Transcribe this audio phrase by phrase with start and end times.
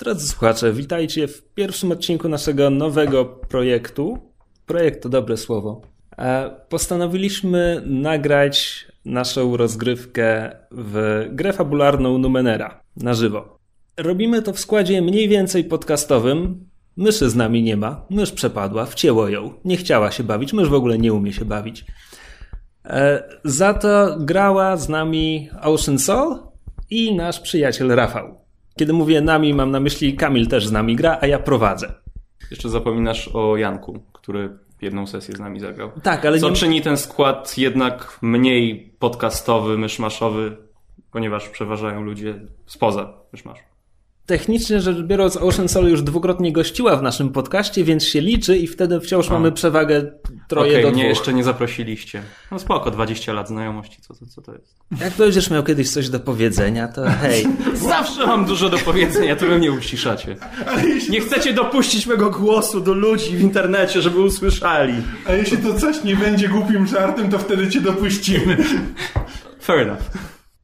[0.00, 4.18] Drodzy słuchacze, witajcie w pierwszym odcinku naszego nowego projektu.
[4.66, 5.82] Projekt to dobre słowo.
[6.18, 13.58] E, postanowiliśmy nagrać naszą rozgrywkę w grę fabularną Numenera na żywo.
[13.96, 16.68] Robimy to w składzie mniej więcej podcastowym.
[16.96, 18.06] Myszy z nami nie ma.
[18.10, 19.52] Mysz przepadła, wcięło ją.
[19.64, 20.52] Nie chciała się bawić.
[20.52, 21.84] Mysz w ogóle nie umie się bawić.
[22.84, 26.38] E, za to grała z nami Ocean Soul
[26.90, 28.39] i nasz przyjaciel Rafał.
[28.80, 31.94] Kiedy mówię nami, mam na myśli Kamil też z nami gra, a ja prowadzę.
[32.50, 35.90] Jeszcze zapominasz o Janku, który jedną sesję z nami zagrał.
[36.02, 36.56] Tak, ale Co nie...
[36.56, 40.56] czyni ten skład jednak mniej podcastowy, myszmaszowy,
[41.12, 43.62] ponieważ przeważają ludzie spoza myszmaszu.
[44.26, 48.66] Technicznie rzecz biorąc, Ocean Soul już dwukrotnie gościła w naszym podcaście, więc się liczy i
[48.66, 49.32] wtedy wciąż A.
[49.32, 50.12] mamy przewagę
[50.48, 51.08] troje Okej, do mnie dwóch.
[51.08, 52.22] jeszcze nie zaprosiliście.
[52.50, 54.76] No spoko, 20 lat znajomości, co to, co to jest?
[55.00, 57.46] Jak będziesz miał kiedyś coś do powiedzenia, to hej.
[57.74, 60.36] Zawsze mam dużo do powiedzenia, to wy mnie uciszacie.
[61.10, 64.94] Nie chcecie dopuścić mego głosu do ludzi w internecie, żeby usłyszeli.
[65.26, 68.56] A jeśli to coś nie będzie głupim żartem, to wtedy cię dopuścimy.
[69.60, 70.02] Fair enough.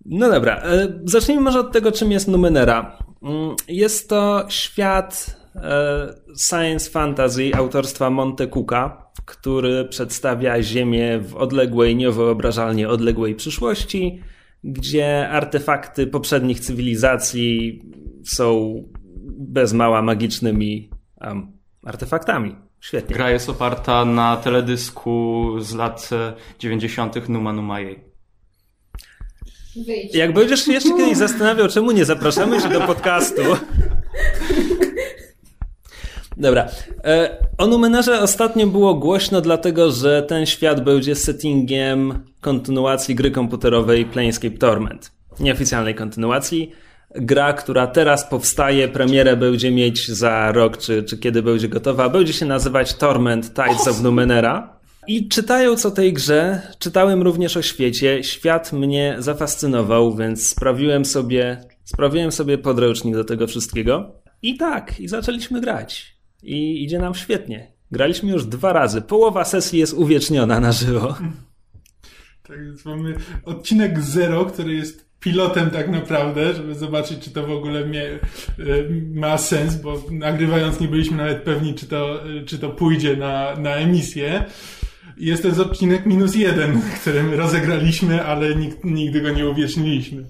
[0.06, 2.98] No dobra, e, zacznijmy może od tego, czym jest Numenera.
[3.22, 6.14] Mm, Jest to świat e,
[6.48, 14.20] science fantasy autorstwa Monte Cooka, który przedstawia Ziemię w odległej, niewyobrażalnie odległej przyszłości,
[14.64, 17.82] gdzie artefakty poprzednich cywilizacji
[18.24, 18.74] są
[19.38, 21.52] bez mała magicznymi em,
[21.84, 22.56] artefaktami.
[22.80, 23.16] Świetnie.
[23.16, 27.28] Gra jest oparta na teledysku z lat e, 90.
[27.28, 28.05] Numa Numa Jej.
[29.86, 30.14] Wyjdź.
[30.14, 33.42] Jak będziesz się jeszcze kiedyś zastanawiał, czemu nie zapraszamy się do podcastu.
[36.36, 36.66] Dobra.
[37.04, 44.04] E, O Numenerze ostatnio było głośno, dlatego że ten świat będzie settingiem kontynuacji gry komputerowej
[44.04, 45.12] Planescape Torment.
[45.40, 46.72] Nieoficjalnej kontynuacji.
[47.14, 52.32] Gra, która teraz powstaje, premierę będzie mieć za rok, czy, czy kiedy będzie gotowa, będzie
[52.32, 54.75] się nazywać Torment Tides of Numenera.
[55.08, 58.24] I czytając o tej grze, czytałem również o świecie.
[58.24, 64.12] Świat mnie zafascynował, więc sprawiłem sobie, sprawiłem sobie podręcznik do tego wszystkiego.
[64.42, 66.16] I tak, i zaczęliśmy grać.
[66.42, 67.72] I idzie nam świetnie.
[67.90, 69.02] Graliśmy już dwa razy.
[69.02, 71.16] Połowa sesji jest uwieczniona na żywo.
[72.42, 77.50] Tak więc mamy odcinek zero, który jest pilotem tak naprawdę, żeby zobaczyć, czy to w
[77.50, 77.84] ogóle e,
[79.14, 83.56] ma sens, bo nagrywając nie byliśmy nawet pewni, czy to, e, czy to pójdzie na,
[83.56, 84.44] na emisję.
[85.16, 88.46] Jest to odcinek minus jeden, który my rozegraliśmy, ale
[88.84, 90.26] nigdy go nie uwieczniliśmy.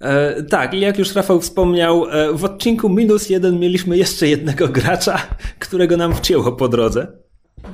[0.00, 4.68] E, tak, i jak już Rafał wspomniał, e, w odcinku minus jeden mieliśmy jeszcze jednego
[4.68, 5.18] gracza,
[5.58, 7.24] którego nam wcięło po drodze.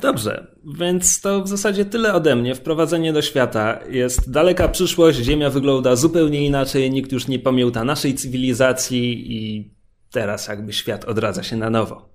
[0.01, 2.55] Dobrze, więc to w zasadzie tyle ode mnie.
[2.55, 8.15] Wprowadzenie do świata jest daleka przyszłość, Ziemia wygląda zupełnie inaczej, nikt już nie pamięta naszej
[8.15, 9.71] cywilizacji i
[10.11, 12.09] teraz jakby świat odradza się na nowo.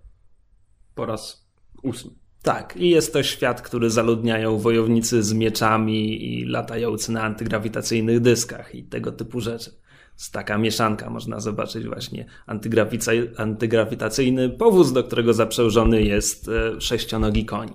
[0.95, 1.47] Po raz
[1.83, 2.24] ósmy.
[2.45, 8.75] Tak, i jest to świat, który zaludniają wojownicy z mieczami i latający na antygrawitacyjnych dyskach
[8.75, 9.71] i tego typu rzeczy.
[10.17, 12.25] Jest taka mieszanka, można zobaczyć właśnie
[13.37, 17.73] antygrawitacyjny powóz, do którego zaprzężony jest e, sześcionogi koń.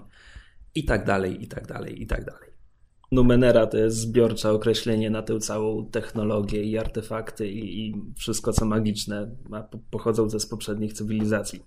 [0.74, 2.50] I tak dalej, i tak dalej, i tak dalej.
[3.12, 8.64] Numenera to jest zbiorcze określenie na tę całą technologię i artefakty i, i wszystko co
[8.64, 11.60] magiczne, a po- pochodzące z poprzednich cywilizacji.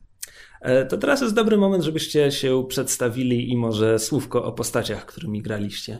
[0.62, 5.42] E, To teraz jest dobry moment, żebyście się przedstawili i może słówko o postaciach, którymi
[5.42, 6.00] graliście.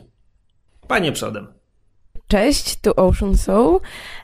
[0.88, 1.46] Panie przodem.
[2.28, 3.80] Cześć, tu Ocean Soul.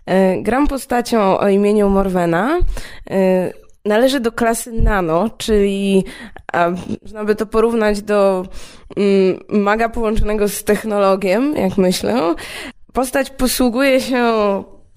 [0.06, 2.58] E, Gram postacią o imieniu Morwena.
[3.10, 3.52] E,
[3.84, 6.04] Należy do klasy Nano, czyli
[6.52, 6.70] a,
[7.02, 8.44] można by to porównać do
[8.96, 12.34] mm, maga połączonego z technologiem, jak myślę.
[12.92, 14.24] Postać posługuje się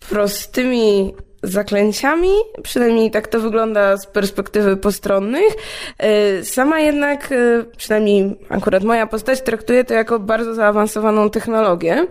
[0.10, 1.14] prostymi
[1.44, 2.32] zaklęciami,
[2.64, 5.54] przynajmniej tak to wygląda z perspektywy postronnych.
[5.98, 12.08] E, Sama jednak, e, przynajmniej akurat moja postać, traktuje to jako bardzo zaawansowaną technologię.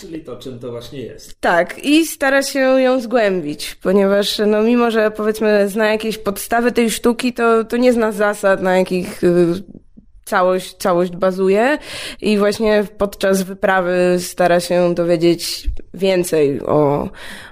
[0.00, 1.40] Czyli to, czym to właśnie jest.
[1.40, 6.90] Tak, i stara się ją zgłębić, ponieważ no, mimo, że powiedzmy zna jakieś podstawy tej
[6.90, 9.85] sztuki, to, to nie zna zasad, na jakich y,
[10.26, 11.78] całość, całość bazuje
[12.20, 17.08] i właśnie podczas wyprawy stara się dowiedzieć więcej o,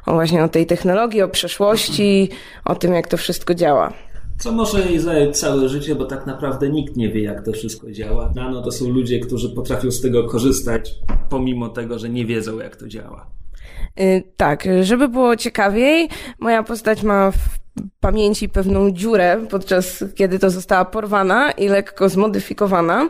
[0.06, 2.28] o właśnie o tej technologii, o przeszłości,
[2.64, 3.92] o tym, jak to wszystko działa.
[4.38, 7.92] Co może jej zająć całe życie, bo tak naprawdę nikt nie wie, jak to wszystko
[7.92, 8.32] działa.
[8.34, 10.94] Nano to są ludzie, którzy potrafią z tego korzystać,
[11.30, 13.26] pomimo tego, że nie wiedzą, jak to działa.
[14.00, 17.63] Y, Tak, żeby było ciekawiej, moja postać ma w
[18.00, 23.08] pamięci pewną dziurę, podczas kiedy to została porwana i lekko zmodyfikowana,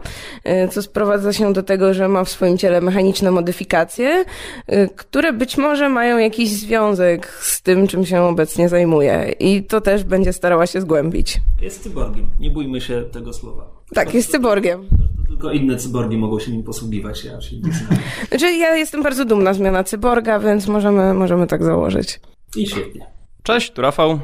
[0.65, 4.25] y, co sprowadza się do tego, że ma w swoim ciele mechaniczne modyfikacje,
[4.73, 9.35] y, które być może mają jakiś związek z tym, czym się obecnie zajmuje.
[9.41, 11.41] I to też będzie starała się zgłębić.
[11.63, 12.27] Jest cyborgiem.
[12.41, 13.71] Nie bójmy się tego słowa.
[13.95, 14.89] Tak, jest cyborgiem.
[15.29, 17.25] Tylko inne cyborgi mogą się nim posługiwać.
[17.25, 17.99] Ja się nie znam.
[18.29, 22.21] Znaczy, ja jestem bardzo dumna z miana cyborga, więc możemy, możemy tak założyć.
[22.57, 23.14] I świetnie.
[23.47, 24.21] Cześć, tu Rafał.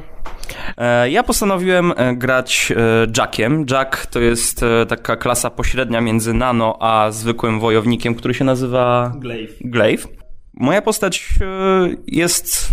[0.77, 3.65] E, Ja postanowiłem e, grać e, Jackiem.
[3.71, 9.57] Jack to jest taka klasa pośrednia między nano a zwykłym wojownikiem, który się nazywa Glaive.
[9.61, 10.07] Glaive.
[10.53, 11.29] Moja postać
[12.07, 12.69] jest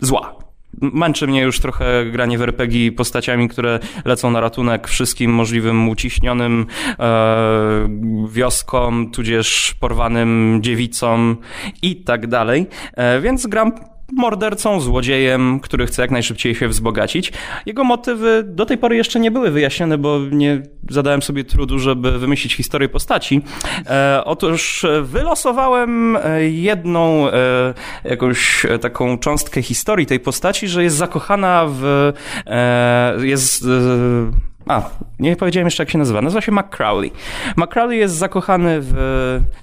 [0.00, 0.36] zła.
[0.80, 6.66] Męczy mnie już trochę granie w RPG postaciami, które lecą na ratunek wszystkim możliwym uciśnionym
[6.98, 7.88] e,
[8.28, 11.36] wioskom, tudzież porwanym dziewicom
[11.82, 12.66] i tak dalej.
[12.94, 13.72] E, więc gram
[14.16, 17.32] mordercą, złodziejem, który chce jak najszybciej się wzbogacić.
[17.66, 22.18] Jego motywy do tej pory jeszcze nie były wyjaśnione, bo nie zadałem sobie trudu, żeby
[22.18, 23.42] wymyślić historię postaci.
[23.86, 27.74] E, otóż wylosowałem e, jedną e,
[28.04, 32.12] jakąś e, taką cząstkę historii tej postaci, że jest zakochana w...
[32.46, 33.64] E, jest...
[33.64, 36.22] E, a, nie powiedziałem jeszcze jak się nazywa.
[36.22, 37.12] Nazywa się McCrowley.
[37.56, 38.94] McCrowley jest zakochany w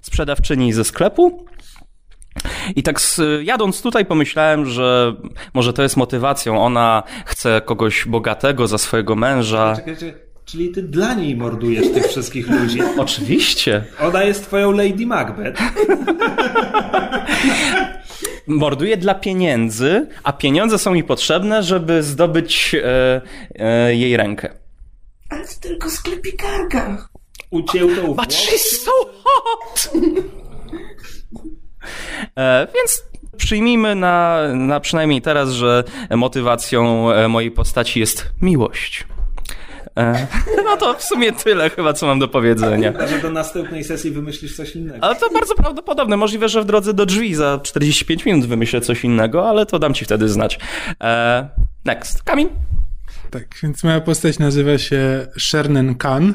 [0.02, 1.46] sprzedawczyni ze sklepu,
[2.76, 5.16] i tak z, jadąc tutaj pomyślałem, że
[5.54, 6.64] może to jest motywacją.
[6.64, 9.76] Ona chce kogoś bogatego za swojego męża.
[9.76, 10.14] Czekajcie,
[10.46, 12.80] czyli ty dla niej mordujesz tych wszystkich ludzi.
[12.98, 13.84] Oczywiście.
[14.00, 15.62] Ona jest twoją Lady Macbeth.
[18.48, 23.22] Morduję dla pieniędzy, a pieniądze są mi potrzebne, żeby zdobyć e,
[23.56, 24.54] e, jej rękę.
[25.30, 27.10] Ale to tylko sklepikarka.
[27.52, 28.92] Ucięł tą But she's so
[29.24, 29.90] hot!
[32.38, 33.04] E, więc
[33.38, 39.08] przyjmijmy na, na przynajmniej teraz, że motywacją e, mojej postaci jest miłość.
[39.98, 40.28] E,
[40.66, 42.92] no to w sumie tyle chyba, co mam do powiedzenia.
[42.92, 45.04] Chyba, że do następnej sesji wymyślisz coś innego.
[45.04, 46.18] Ale to bardzo prawdopodobne.
[46.18, 49.94] Możliwe, że w drodze do drzwi za 45 minut wymyślę coś innego, ale to dam
[49.94, 50.60] ci wtedy znać.
[51.86, 52.24] Next.
[52.24, 52.50] Kamil?
[53.32, 56.34] Tak, więc moja postać nazywa się Shernen Khan.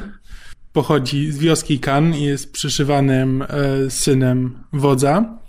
[0.75, 3.47] Pochodzi z wioski Khan i jest przyszywanym e,
[3.89, 5.39] synem wodza.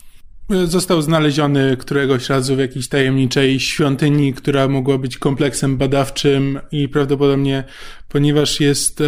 [0.50, 6.88] E, Został znaleziony któregoś razu w jakiejś tajemniczej świątyni, która mogła być kompleksem badawczym i
[6.88, 7.64] prawdopodobnie,
[8.08, 9.02] ponieważ jest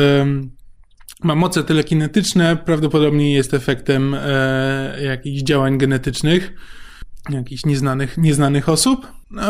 [1.25, 6.53] ma moce telekinetyczne, prawdopodobnie jest efektem e, jakichś działań genetycznych
[7.31, 9.07] jakichś nieznanych, nieznanych osób.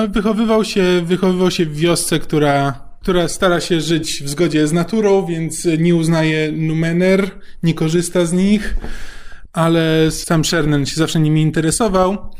[0.08, 5.26] Wychowywał się, wychowywał się w wiosce, która, która stara się żyć w zgodzie z naturą,
[5.26, 7.30] więc nie uznaje numener,
[7.62, 8.76] nie korzysta z nich,
[9.52, 12.30] ale sam Shernen się zawsze nimi interesował.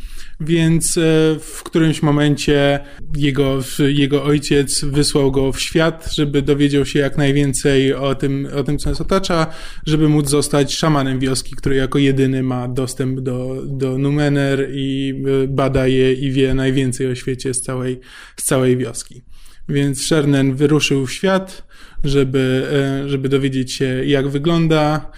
[0.41, 1.01] Więc e,
[1.41, 2.81] w którymś momencie
[3.17, 3.59] jego,
[3.89, 8.79] jego ojciec wysłał go w świat, żeby dowiedział się jak najwięcej o tym, o tym
[8.79, 9.47] co nas otacza,
[9.87, 15.15] żeby móc zostać szamanem wioski, który jako jedyny ma dostęp do, do Numener i
[15.45, 18.01] e, bada je i wie najwięcej o świecie z całej,
[18.37, 19.23] z całej wioski.
[19.69, 21.63] Więc Shernen wyruszył w świat,
[22.05, 22.69] żeby,
[23.05, 25.11] e, żeby dowiedzieć się jak wygląda.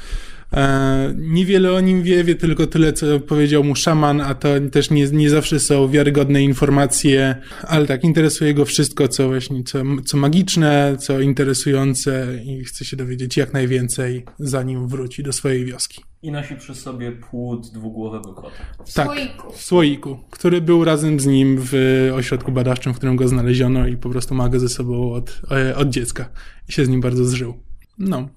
[0.52, 4.90] E, Niewiele o nim wie, wie tylko tyle, co powiedział mu szaman, a to też
[4.90, 10.16] nie, nie zawsze są wiarygodne informacje, ale tak, interesuje go wszystko, co właśnie, co, co
[10.16, 16.02] magiczne, co interesujące i chce się dowiedzieć jak najwięcej, zanim wróci do swojej wioski.
[16.22, 18.56] I nosi przy sobie płód dwugłowego kota.
[18.94, 19.10] Tak,
[19.54, 21.74] w słoiku, który był razem z nim w
[22.14, 25.76] ośrodku badawczym, w którym go znaleziono i po prostu ma go ze sobą od, e,
[25.76, 26.28] od dziecka
[26.68, 27.54] i się z nim bardzo zżył.
[27.98, 28.28] No,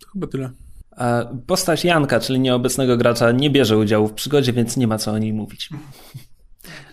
[0.00, 0.50] to chyba tyle.
[0.96, 5.12] A Postać Janka, czyli nieobecnego gracza, nie bierze udziału w przygodzie, więc nie ma co
[5.12, 5.70] o niej mówić.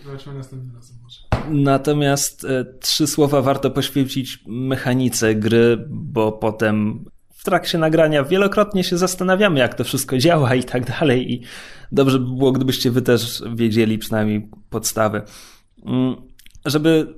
[0.04, 1.20] Zobaczymy następnym razem może.
[1.50, 7.04] Natomiast e, trzy słowa warto poświęcić mechanice gry, bo potem
[7.40, 11.32] w trakcie nagrania wielokrotnie się zastanawiamy, jak to wszystko działa i tak dalej.
[11.32, 11.42] I
[11.92, 15.22] dobrze by było, gdybyście wy też wiedzieli przynajmniej podstawy.
[16.64, 17.14] Żeby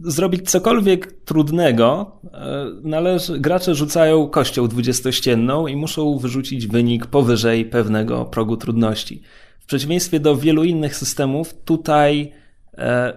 [0.00, 8.24] zrobić cokolwiek trudnego, e, należy, gracze rzucają kością dwudziestościenną i muszą wyrzucić wynik powyżej pewnego
[8.24, 9.22] progu trudności.
[9.60, 12.32] W przeciwieństwie do wielu innych systemów, tutaj
[12.78, 13.12] e,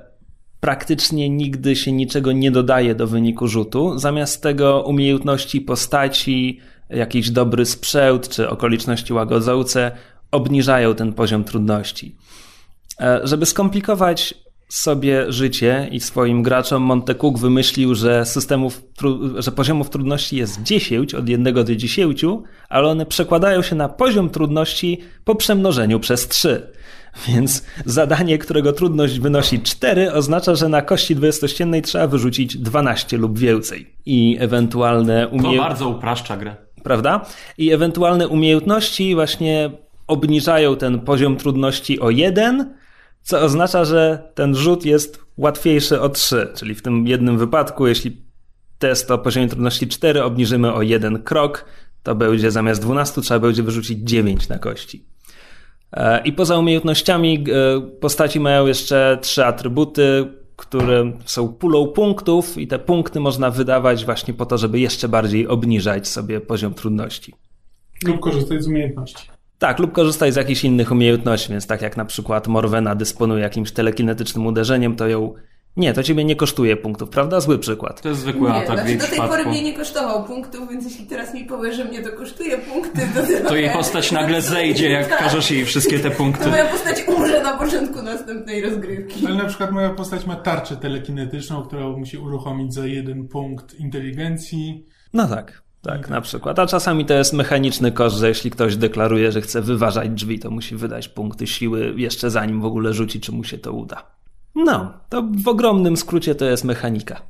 [0.60, 4.00] praktycznie nigdy się niczego nie dodaje do wyniku rzutu.
[4.00, 9.92] Zamiast tego umiejętności postaci, jakiś dobry sprzęt czy okoliczności łagodzące
[10.32, 12.16] obniżają ten poziom trudności.
[13.02, 18.82] E, Żeby skomplikować sobie życie i swoim graczom, Montecook wymyślił, że systemów,
[19.38, 22.22] że poziomów trudności jest 10 od 1 do 10,
[22.70, 26.72] ale one przekładają się na poziom trudności po przemnożeniu przez 3.
[27.28, 33.40] Więc zadanie, którego trudność wynosi 4, oznacza, że na kości dwudziestościennej trzeba wyrzucić 12 lub
[33.40, 33.94] więcej.
[34.06, 35.60] I ewentualne To umiejętności.
[35.70, 36.56] bardzo upraszcza grę.
[36.84, 37.26] Prawda?
[37.58, 39.72] I ewentualne umiejętności właśnie
[40.08, 42.74] obniżają ten poziom trudności o 1,
[43.26, 46.48] co oznacza, że ten rzut jest łatwiejszy o 3.
[46.56, 48.22] Czyli w tym jednym wypadku, jeśli
[48.80, 51.66] test o poziomie trudności 4 obniżymy o jeden krok,
[52.04, 55.06] to będzie zamiast 12 trzeba będzie wyrzucić 9 na kości.
[55.92, 62.68] E, I poza umiejętnościami e, postaci mają jeszcze trzy atrybuty, które są pulą punktów i
[62.68, 67.34] te punkty można wydawać właśnie po to, żeby jeszcze bardziej obniżać sobie poziom trudności.
[68.04, 69.35] Lub korzystać z umiejętności.
[69.60, 73.72] Tak, lub korzystać z jakichś innych umiejętności, więc tak jak na przykład Morwena dysponuje jakimś
[73.72, 75.34] telekinetycznym uderzeniem, to ją...
[75.78, 77.40] Nie, to ciebie nie kosztuje punktów, prawda?
[77.40, 78.02] Zły przykład.
[78.02, 80.70] To jest zwykły Nie, atak w znaczy jej do tej pory mnie nie kosztował punktów,
[80.70, 83.02] więc jeśli teraz mi powiesz, że mnie to kosztuje punkty,
[83.44, 85.20] to To jej postać nagle zejdzie, jak Tak.
[85.20, 86.50] każesz jej wszystkie te To punkty.
[86.50, 89.28] moja postać umrze na początku następnej rozgrywki.
[89.28, 94.86] Ale na przykład moja postać ma tarczę telekinetyczną, którą musi uruchomić za jeden punkt inteligencji.
[95.14, 96.60] No tak, tak, na przykład.
[96.60, 100.52] A czasami to jest mechaniczny koszt, że jeśli ktoś deklaruje, że chce wyważać drzwi, to
[100.52, 104.12] musi wydać punkty siły jeszcze zanim w ogóle rzuci, czy mu się to uda.
[104.56, 107.22] No, to w ogromnym skrócie to jest mechanika.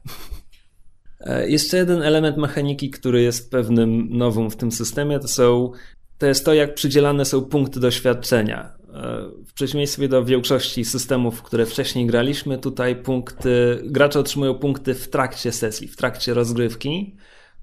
[1.20, 5.72] E, Jeszcze jeden element mechaniki, który jest pewnym nowym w tym systemie, to są
[6.18, 8.74] to jest to, jak przydzielane są punkty doświadczenia.
[8.94, 15.10] E, W przeciwieństwie do większości systemów, które wcześniej graliśmy, tutaj punkty, gracze otrzymują punkty w
[15.10, 17.16] trakcie sesji, w trakcie rozgrywki,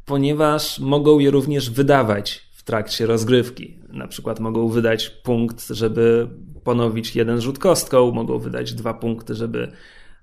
[0.07, 3.79] ponieważ mogą je również wydawać w trakcie rozgrywki.
[3.89, 6.29] Na przykład mogą wydać punkt, żeby
[6.65, 9.73] ponowić jeden rzut kostką, mogą wydać dwa punkty, żeby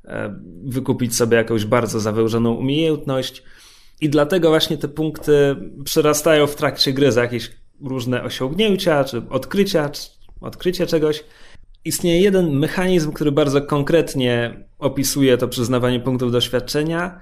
[0.06, 3.44] e, wykupić sobie jakąś bardzo zawężoną umiejętność.
[4.02, 9.90] I dlatego właśnie te punkty przerastają w trakcie gry za jakieś różne osiągnięcia, czy odkrycia,
[9.90, 10.08] czy
[10.42, 11.24] odkrycie czegoś.
[11.86, 17.22] Istnieje jeden mechanizm, który bardzo konkretnie opisuje to przyznawanie punktów doświadczenia,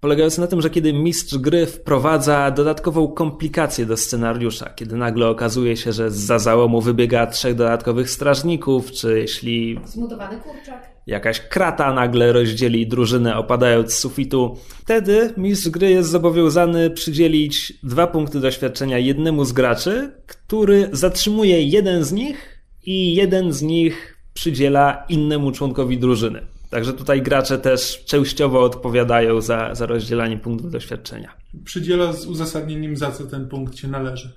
[0.00, 5.76] polegający na tym, że kiedy mistrz gry wprowadza dodatkową komplikację do scenariusza, kiedy nagle okazuje
[5.76, 10.90] się, że za załomu wybiega trzech dodatkowych strażników, czy jeśli Zmutowany kurczak.
[11.06, 18.06] jakaś krata nagle rozdzieli drużynę opadając z sufitu, wtedy mistrz gry jest zobowiązany przydzielić dwa
[18.06, 25.04] punkty doświadczenia jednemu z graczy, który zatrzymuje jeden z nich i jeden z nich przydziela
[25.08, 26.46] innemu członkowi drużyny.
[26.70, 31.34] Także tutaj gracze też częściowo odpowiadają za, za rozdzielanie punktów doświadczenia.
[31.64, 34.32] Przydziela z uzasadnieniem, za co ten punkt się należy.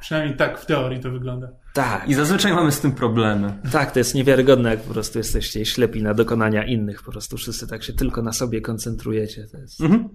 [0.00, 1.48] Przynajmniej tak w teorii to wygląda.
[1.74, 2.08] Tak.
[2.08, 3.54] I zazwyczaj mamy z tym problemy.
[3.72, 7.02] Tak, to jest niewiarygodne, jak po prostu jesteście ślepi na dokonania innych.
[7.02, 9.46] Po prostu wszyscy tak się tylko na sobie koncentrujecie.
[9.52, 10.08] To jest Mhm.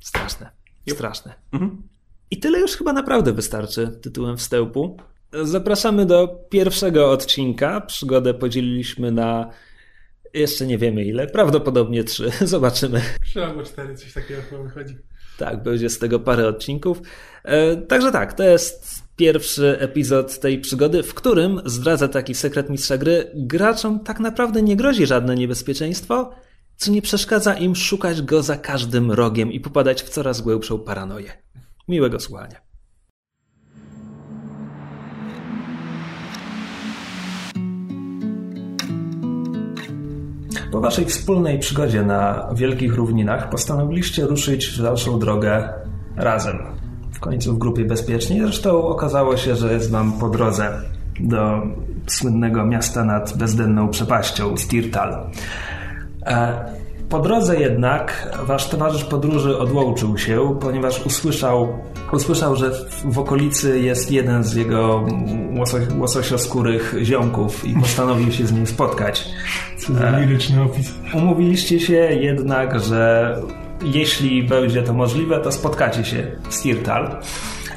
[0.00, 0.50] straszne.
[0.90, 1.34] Straszne.
[1.52, 1.82] Mhm.
[2.30, 4.96] I tyle już chyba naprawdę wystarczy tytułem wstępu.
[5.42, 7.80] Zapraszamy do pierwszego odcinka.
[7.80, 9.50] Przygodę podzieliliśmy na
[10.36, 12.30] jeszcze nie wiemy ile, prawdopodobnie trzy.
[12.44, 13.00] Zobaczymy.
[13.24, 14.96] Trzy albo cztery, coś takiego chyba wychodzi.
[15.38, 17.00] Tak, będzie z tego parę odcinków.
[17.44, 22.98] E, także tak, to jest pierwszy epizod tej przygody, w którym, zdradzę taki sekret mistrza
[22.98, 26.30] gry, graczom tak naprawdę nie grozi żadne niebezpieczeństwo,
[26.76, 31.32] co nie przeszkadza im szukać go za każdym rogiem i popadać w coraz głębszą paranoję.
[31.88, 32.65] Miłego słuchania.
[40.76, 45.68] Po waszej wspólnej przygodzie na wielkich równinach postanowiliście ruszyć w dalszą drogę
[46.16, 46.58] razem.
[47.12, 48.40] W końcu w grupie bezpiecznej.
[48.40, 50.82] Zresztą okazało się, że jest wam po drodze
[51.20, 51.62] do
[52.06, 55.30] słynnego miasta nad bezdenną przepaścią Stirtal.
[57.08, 61.68] Po drodze jednak wasz towarzysz podróży odłączył się, ponieważ usłyszał,
[62.12, 65.04] usłyszał że w, w okolicy jest jeden z jego
[65.58, 69.28] łoso, łososioskórych ziomków i postanowił się z nim spotkać.
[69.78, 70.94] Co za liryczny opis.
[71.14, 73.34] Umówiliście się jednak, że
[73.84, 77.16] jeśli będzie to możliwe, to spotkacie się w Stirtal.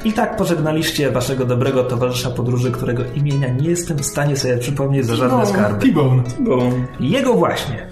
[0.04, 5.06] I tak pożegnaliście waszego dobrego towarzysza podróży, którego imienia nie jestem w stanie sobie przypomnieć
[5.06, 5.86] za żadne skarby.
[5.86, 6.22] T-Bone.
[7.00, 7.86] Jego właśnie.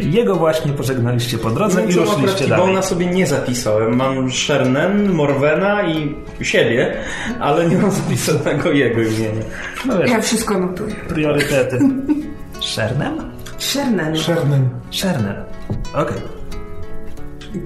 [0.00, 2.66] Jego właśnie pożegnaliście po drodze i Co akurat ruszyliście dalej.
[2.74, 3.96] T-Bone'a sobie nie zapisałem.
[3.96, 6.96] Mam Shernen, Morwena i siebie,
[7.40, 9.44] ale nie mam zapisanego jego imienia.
[9.86, 10.94] No wiesz, Ja wszystko notuję.
[11.08, 11.78] priorytety.
[12.60, 13.18] Szernem?
[13.58, 14.16] Sherman.
[14.16, 14.68] Sherman.
[14.90, 15.34] Szernem.
[15.94, 16.16] Okej.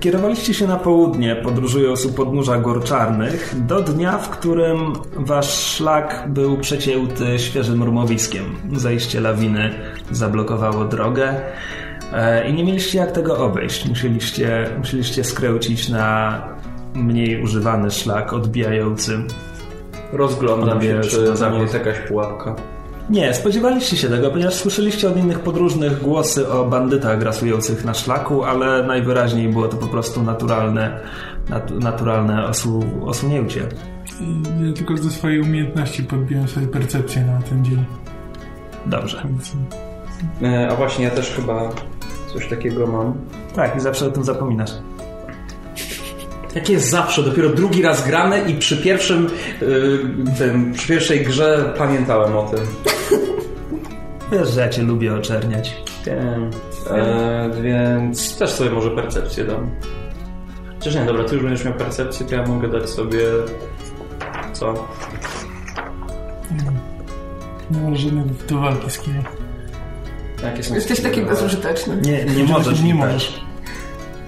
[0.00, 6.24] Kierowaliście się na południe, podróżując u podnóża gór czarnych, do dnia, w którym wasz szlak
[6.28, 8.44] był przecięty świeżym rumowiskiem.
[8.72, 9.70] Zejście lawiny
[10.10, 11.34] zablokowało drogę
[12.48, 13.88] i nie mieliście jak tego obejść.
[13.88, 16.42] Musieliście, musieliście skręcić na
[16.94, 19.18] mniej używany szlak odbijający
[20.12, 21.60] Rozglądam się, czy za nie zachód.
[21.60, 22.56] jest jakaś pułapka.
[23.10, 28.44] Nie, spodziewaliście się tego, ponieważ słyszeliście od innych podróżnych głosy o bandytach grasujących na szlaku,
[28.44, 31.00] ale najwyraźniej było to po prostu naturalne,
[31.48, 33.60] nat, naturalne osu, osunięcie.
[34.66, 37.84] Ja tylko ze swojej umiejętności podbiłem sobie percepcję na ten dzień.
[38.86, 39.22] Dobrze.
[40.42, 41.70] E, a właśnie, ja też chyba
[42.32, 43.14] coś takiego mam.
[43.54, 44.70] Tak, i zawsze o tym zapominasz.
[46.54, 49.26] Jak jest zawsze, dopiero drugi raz grane i przy pierwszym,
[49.62, 49.98] y,
[50.38, 52.60] tym, przy pierwszej grze pamiętałem o tym.
[54.32, 55.82] Wiesz, że ja cię lubię oczerniać.
[56.06, 56.50] Wiem.
[56.90, 59.70] E, więc też sobie może percepcję dam.
[60.78, 63.20] Chociaż nie, dobra, ty już będziesz miał percepcję, to ja mogę dać sobie...
[64.52, 64.88] Co?
[67.70, 69.24] nie masz żadnych do walki z kimś.
[70.42, 71.96] Jakie są Jesteś taki bezużyteczny.
[72.02, 72.82] Nie, nie możesz.
[72.82, 73.40] Nie możesz.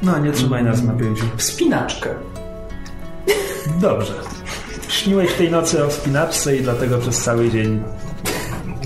[0.03, 1.25] No, nie trzymaj nas na pięciu.
[1.37, 2.11] Wspinaczkę.
[3.81, 4.13] Dobrze.
[4.89, 7.83] Śniłeś tej nocy o wspinaczce i dlatego przez cały dzień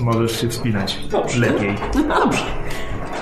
[0.01, 0.99] możesz się wspinać.
[1.11, 1.39] Dobrze.
[1.39, 1.75] Lepiej.
[1.93, 2.45] Dobrze.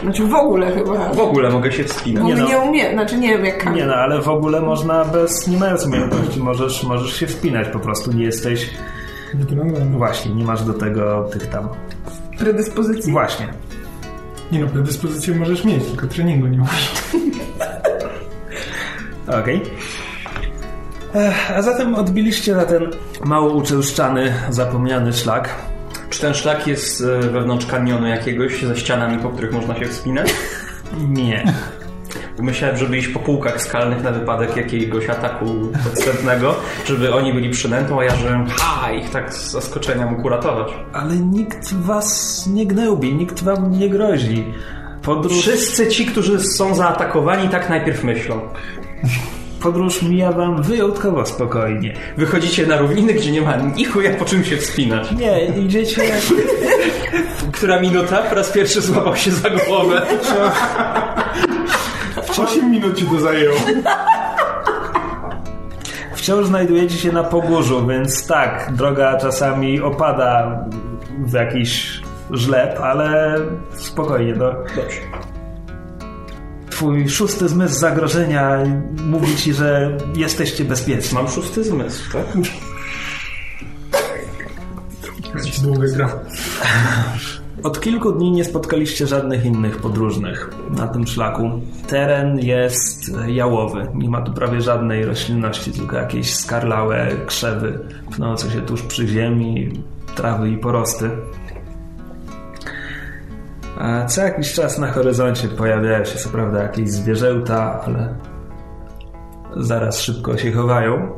[0.03, 1.13] Znaczy w ogóle chyba.
[1.13, 2.23] W ogóle mogę się wspinać.
[2.23, 2.47] Nie no.
[2.47, 3.73] nie umiem, znaczy nie wiem jak.
[3.75, 7.79] Nie no, ale w ogóle można bez, nie mając umiejętności, możesz, możesz się wspinać, po
[7.79, 8.69] prostu nie jesteś,
[9.91, 11.69] właśnie, nie masz do tego tych tam,
[12.39, 13.11] Predyspozycji.
[13.11, 13.47] właśnie.
[14.53, 16.91] Nie no, predyspozycję możesz mieć, tylko treningu nie masz.
[19.41, 19.61] Okej.
[21.15, 22.91] Ech, A zatem odbiliście na ten
[23.25, 25.49] mało uczęszczany, zapomniany szlak.
[26.09, 30.33] Czy ten szlak jest e, wewnątrz kanionu jakiegoś, ze ścianami, po których można się wspinać?
[31.07, 31.53] Nie.
[32.39, 35.45] Myślałem, żeby iść po półkach skalnych na wypadek jakiegoś ataku
[35.83, 40.67] podstępnego, żeby oni byli przynętą, a ja żebym ha, ich tak z zaskoczenia mógł uratować.
[40.93, 44.45] Ale nikt was nie gnębi, nikt wam nie grozi.
[45.01, 48.39] Podróż, Wszyscy ci, którzy są zaatakowani, tak najpierw myślą.
[49.61, 51.93] podróż mija wam wyjątkowo spokojnie.
[52.17, 55.11] Wychodzicie na równiny, gdzie nie ma ni chuja po czym się wspinać.
[55.11, 56.01] Nie, idziecie...
[57.51, 58.17] Która minuta?
[58.17, 60.01] Po raz pierwszy złapał się za głowę.
[62.39, 63.55] 8 minut ci to zajęło.
[66.15, 70.59] Wciąż znajdujecie się na pogórzu, więc tak, droga czasami opada
[71.25, 73.37] w jakiś żleb, ale
[73.71, 74.51] spokojnie, no.
[74.51, 74.99] Dobrze.
[76.69, 78.57] Twój szósty zmysł zagrożenia
[79.05, 81.15] mówi ci, że jesteście bezpieczni.
[81.15, 82.25] Mam szósty zmysł, tak?
[85.63, 86.09] Długa gra.
[87.63, 91.49] Od kilku dni nie spotkaliście żadnych innych podróżnych na tym szlaku.
[91.87, 93.87] Teren jest jałowy.
[93.93, 97.79] Nie ma tu prawie żadnej roślinności, tylko jakieś skarlałe krzewy
[98.11, 99.83] pnące się tuż przy ziemi,
[100.15, 101.09] trawy i porosty.
[103.79, 108.15] A co jakiś czas na horyzoncie pojawiają się co prawda jakieś zwierzęta, ale
[109.57, 111.11] zaraz szybko się chowają.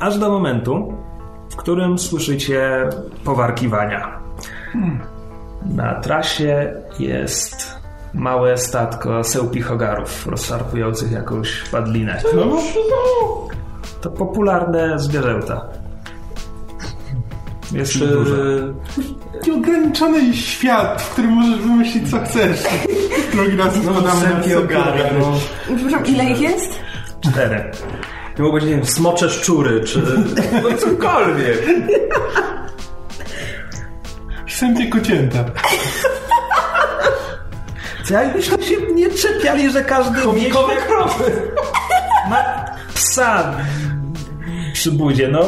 [0.00, 0.94] Aż do momentu,
[1.50, 2.88] w którym słyszycie
[3.24, 4.20] powarkiwania.
[5.66, 7.80] Na trasie jest
[8.14, 12.22] małe statko sełpichogarów rozszarpujących jakąś padlinę.
[14.00, 15.64] To popularne zwierzęta.
[17.72, 18.34] Jest dużo.
[19.46, 22.62] Nieograniczony świat, w którym możesz wymyślić co chcesz.
[23.32, 25.32] Drugi raz spadamy na sępie ogary, no.
[26.06, 26.78] Ile ich jest?
[27.20, 27.70] Cztery.
[28.38, 30.02] Nie mogło być, nie wiem, smocze szczury, czy
[30.62, 31.58] no cokolwiek.
[34.60, 35.44] Sępie kocięta.
[38.04, 41.42] Co jakbyśmy się nie czepiali, że każdy Chomikowe krowy.
[42.30, 42.36] ma
[42.94, 43.54] psa
[44.72, 45.42] przy budzie, no.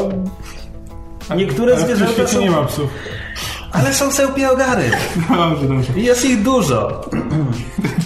[1.35, 2.39] Niektóre Ale zwierzęta są...
[2.41, 2.89] nie ma psów.
[3.71, 4.91] Ale są sełpiogary.
[5.29, 5.93] Dobrze, dobrze.
[5.95, 7.09] I jest ich dużo.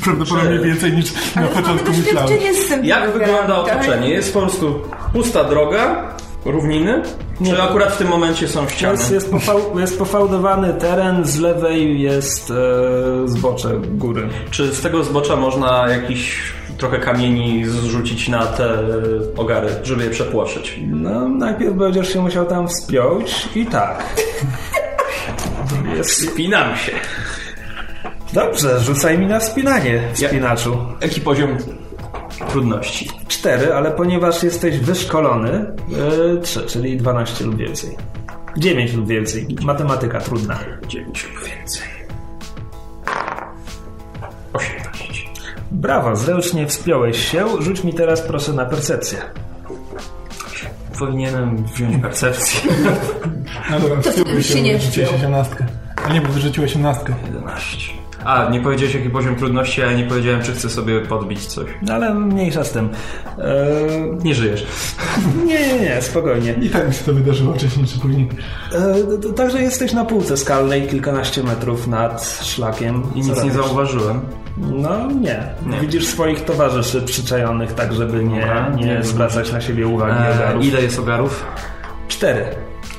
[0.04, 2.34] Prawdopodobnie więcej niż na Ale początku myślałem.
[2.84, 3.76] Jak wygląda tak?
[3.78, 4.10] otoczenie?
[4.10, 4.82] Jest po prostu
[5.13, 6.08] pusta droga,
[6.51, 7.01] równiny?
[7.45, 8.93] Czy akurat w tym momencie są ściany?
[8.93, 12.53] Jest, jest, pofał, jest pofałdowany teren, z lewej jest e,
[13.27, 14.29] zbocze góry.
[14.51, 18.83] Czy z tego zbocza można jakiś trochę kamieni zrzucić na te
[19.38, 20.79] ogary, żeby je przepłoszyć?
[20.88, 24.03] No, najpierw będziesz się musiał tam wspiąć i tak.
[25.95, 26.31] Jest...
[26.31, 26.91] Spinam się.
[28.33, 30.77] Dobrze, rzucaj mi na wspinanie, wspinaczu.
[31.01, 31.57] Jaki poziom
[32.50, 33.10] trudności?
[33.28, 37.97] Cztery, ale ponieważ jesteś wyszkolony, e, trzy, czyli 12 lub więcej.
[38.58, 39.47] 9 lub więcej.
[39.62, 40.60] Matematyka trudna.
[40.88, 41.88] 9 lub więcej.
[44.54, 45.13] 18.
[45.71, 47.45] Brawo, zręcznie wspiąłeś się.
[47.60, 49.17] Rzuć mi teraz proszę na percepcję.
[51.00, 52.71] Powinienem wziąć percepcję.
[53.71, 55.19] No dobra, To wspiąłbyś wtedy się nie wyrzuciłeś wspiął.
[55.19, 55.56] 18.
[56.06, 57.04] A nie, bo wyrzuciłeś 18.
[57.26, 57.78] 11.
[58.25, 61.65] A, nie powiedziałeś jaki poziom trudności, a ja nie powiedziałem, czy chcę sobie podbić coś.
[61.82, 62.89] No ale mniejsza z tym.
[63.39, 64.67] Eee, Nie żyjesz.
[65.47, 66.56] nie, nie, nie, spokojnie.
[66.62, 68.30] I tak mi się to wydarzyło wcześniej czy później.
[68.75, 73.03] Eee, także jesteś na półce skalnej, kilkanaście metrów nad szlakiem.
[73.15, 74.19] I nic nie zauważyłem.
[74.58, 75.43] No nie.
[75.65, 75.80] Nie.
[75.82, 80.36] Widzisz swoich towarzyszy przyczajonych, tak żeby nie, Dobra, nie nie zwracać na siebie uwagi E,
[80.36, 80.65] ogarów.
[80.65, 81.45] ile jest ogarów?
[82.08, 82.45] Cztery.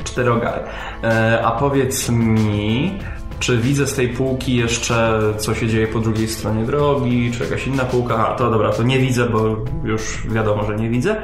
[0.05, 0.61] Cztery ogary.
[1.05, 2.99] E, a powiedz mi,
[3.41, 7.67] czy widzę z tej półki jeszcze, co się dzieje po drugiej stronie drogi, czy jakaś
[7.67, 8.29] inna półka?
[8.29, 11.17] A, to dobra, to nie widzę, bo już wiadomo, że nie widzę.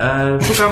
[0.00, 0.70] E, szukam,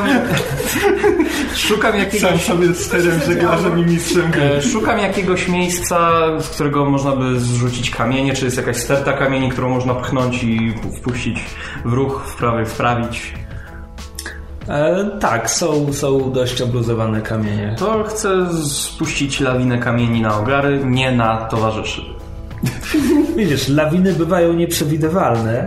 [1.68, 2.44] szukam Sam jakiegoś...
[2.44, 4.32] sobie sterem, żeglarzem i mistrzem.
[4.40, 9.48] E, Szukam jakiegoś miejsca, z którego można by zrzucić kamienie, czy jest jakaś sterta kamieni,
[9.50, 11.44] którą można pchnąć i wpuścić
[11.84, 13.32] w ruch, wprawy, wprawić.
[14.68, 17.74] E, tak, są, są dość obluzowane kamienie.
[17.78, 22.02] To chcę spuścić lawinę kamieni na ogary, nie na towarzyszy.
[23.36, 25.66] Widzisz, lawiny bywają nieprzewidywalne,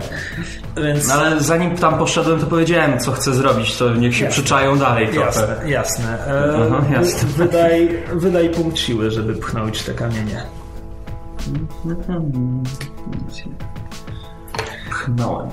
[0.76, 1.08] więc...
[1.08, 4.42] No ale zanim tam poszedłem, to powiedziałem, co chcę zrobić, to niech się Jasne.
[4.42, 5.26] przyczają dalej trochę.
[5.26, 6.26] Jasne, jasne.
[6.26, 7.28] E, Aha, jasne.
[7.28, 10.42] Wydaj, wydaj punkt siły, żeby pchnąć te kamienie.
[14.90, 15.48] Pchnąłem.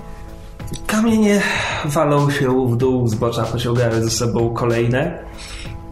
[0.87, 1.41] Kamienie
[1.85, 5.19] walą się w dół, zbocza pociągają ze sobą kolejne.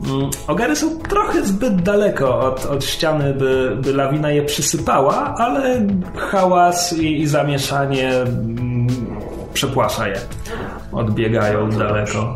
[0.06, 5.88] Mm, Ogary są trochę zbyt daleko od, od ściany, by, by lawina je przysypała, ale
[6.18, 8.88] hałas i, i zamieszanie mm,
[9.54, 10.20] przepłasza je.
[10.92, 12.36] Odbiegają daleko.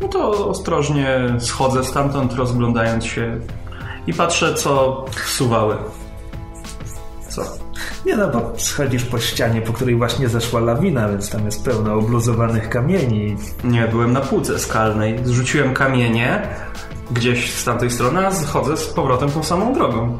[0.00, 3.40] No to ostrożnie schodzę stamtąd, rozglądając się
[4.06, 5.76] i patrzę, co wsuwały.
[7.28, 7.63] Co?
[8.06, 11.94] Nie no, bo schodzisz po ścianie, po której właśnie zeszła lawina, więc tam jest pełno
[11.94, 13.36] obluzowanych kamieni.
[13.64, 15.20] Nie, byłem na półce skalnej.
[15.24, 16.42] Zrzuciłem kamienie
[17.10, 20.18] gdzieś z tamtej strony, a chodzę z powrotem tą samą drogą.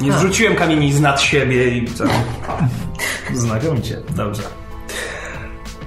[0.00, 2.04] Nie zrzuciłem kamieni z nad siebie i co?
[3.34, 4.42] Znakomicie, dobrze.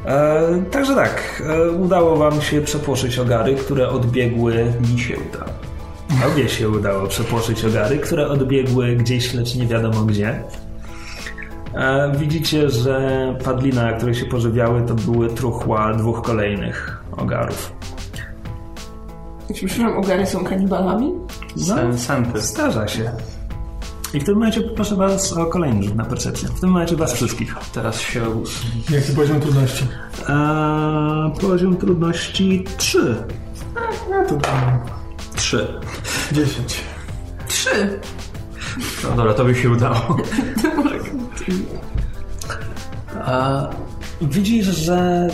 [0.06, 4.74] E, także tak, e, udało wam się przepłoszyć ogary, które odbiegły...
[4.94, 5.46] Mi się uda.
[6.26, 10.44] Obie się udało przepłoszyć ogary, które odbiegły gdzieś, lecz nie wiadomo gdzie.
[11.74, 17.72] E, widzicie, że padlina, na której się pożywiały, to były truchła dwóch kolejnych ogarów.
[19.54, 21.14] Przepraszam, ogary są kanibalami?
[21.58, 22.42] Sen, sępy.
[22.42, 23.12] Zdarza się.
[24.14, 26.50] I w tym momencie proszę was o kolejny rzut na percepcję.
[26.50, 27.56] W tym momencie was wszystkich.
[27.74, 28.22] Teraz się
[28.90, 29.86] Jaki poziom trudności?
[30.28, 33.16] A poziom trudności 3.
[34.10, 34.97] No to tam
[35.48, 35.68] trzy.
[36.32, 36.84] 10.
[37.48, 38.00] Trzy.
[39.04, 40.18] No dobra, to by się udało.
[43.26, 43.68] A
[44.22, 45.28] widzisz, że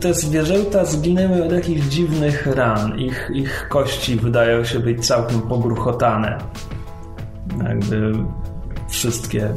[0.00, 2.98] te zwierzęta zginęły od jakichś dziwnych ran.
[2.98, 6.38] Ich, ich kości wydają się być całkiem pogruchotane.
[7.68, 8.12] Jakby
[8.88, 9.54] wszystkie,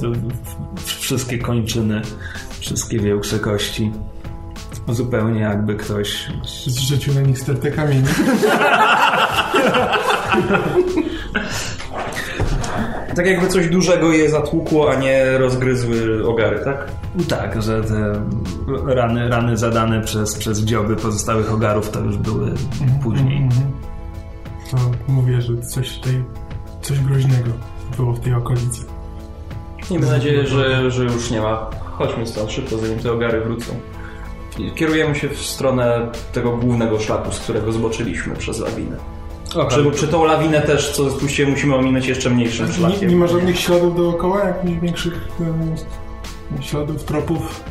[0.86, 2.02] wszystkie kończyny,
[2.60, 3.92] wszystkie większe kości.
[4.90, 8.08] Zupełnie jakby ktoś Zrzucił na nich stertę kamieni.
[13.16, 16.92] Tak jakby coś dużego je zatłukło, a nie rozgryzły ogary, tak?
[17.28, 18.22] Tak, że te
[18.86, 22.54] rany, rany zadane przez, przez dzioby pozostałych ogarów to już były
[23.04, 23.50] później.
[24.72, 26.24] To mówię, że coś tutaj,
[26.82, 27.52] coś groźnego
[27.98, 28.86] było w tej okolicy.
[29.92, 31.70] Miejmy nadzieję, że, że już nie ma.
[31.92, 33.74] Chodźmy stąd szybko, zanim te ogary wrócą.
[34.76, 38.98] Kierujemy się w stronę tego głównego szlaku, z którego zboczyliśmy przez lawinę.
[39.70, 43.10] Czy, czy tą lawinę też, co spuściłem, musimy ominąć jeszcze mniejszym Nie, szlakiem?
[43.10, 45.76] nie ma żadnych śladów dookoła, jakichś większych em,
[46.62, 47.64] śladów, tropów.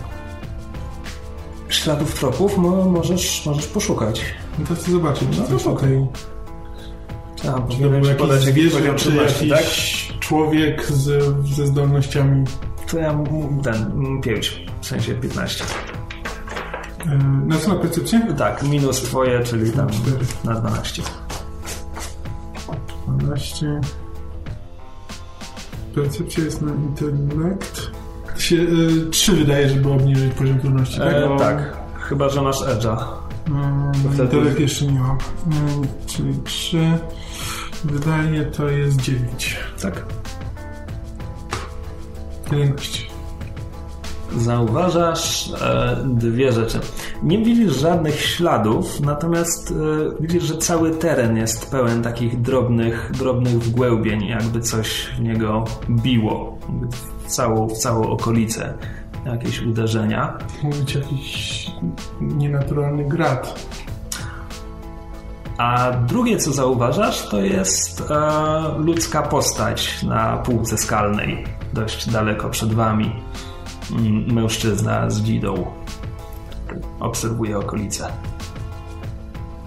[1.68, 4.20] Śladów tropów mo, możesz, możesz poszukać.
[4.58, 6.06] No to chcę zobaczyć, czy No coś to tutaj...
[7.38, 9.60] A, Czy to powinienem był jakiś jakiś zwierzę, czy trudności, tak?
[9.60, 11.24] jakiś człowiek z,
[11.54, 12.44] ze zdolnościami...
[12.90, 13.18] To ja
[13.62, 15.64] ten, 5, w sensie 15.
[17.46, 18.34] Na co na percepcję?
[18.38, 20.16] Tak, minus twoje, czyli tam Cztery.
[20.44, 21.02] na 12.
[23.18, 23.80] 12.
[25.94, 27.90] Percepcja jest na intelekt.
[28.38, 31.14] Się y, 3 wydaje, żeby obniżyć poziom trudności, tak?
[31.14, 33.04] E, tak, chyba, że masz edge'a.
[33.48, 35.18] Mm, wtedy- Intelekt jeszcze nie mam.
[35.46, 36.98] Mm, Czyli 3.
[37.84, 39.56] Wydaje to jest 9.
[39.82, 40.04] Tak.
[42.52, 43.07] 11.
[44.36, 46.80] Zauważasz e, dwie rzeczy.
[47.22, 49.74] Nie widzisz żadnych śladów, natomiast e,
[50.20, 56.58] widzisz, że cały teren jest pełen takich drobnych, drobnych wgłębień, jakby coś w niego biło.
[57.24, 58.74] W całą, w całą okolicę.
[59.26, 60.38] Jakieś uderzenia.
[60.62, 61.66] Mówić jakiś
[62.20, 63.68] nienaturalny grat.
[65.58, 71.44] A drugie, co zauważasz, to jest e, ludzka postać na półce skalnej.
[71.72, 73.12] dość daleko przed wami
[74.32, 75.66] mężczyzna z dzidą
[77.00, 78.12] obserwuje okolice.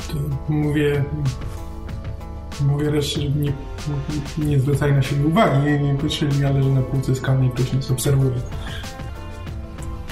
[0.08, 0.14] To
[0.50, 1.04] mówię,
[2.62, 3.54] mówię reszcie, żeby nie,
[4.38, 7.92] nie zwracali na siebie uwagi, nie, nie patrzyli, ale że na półce skalnej ktoś nas
[7.92, 8.32] obserwuje.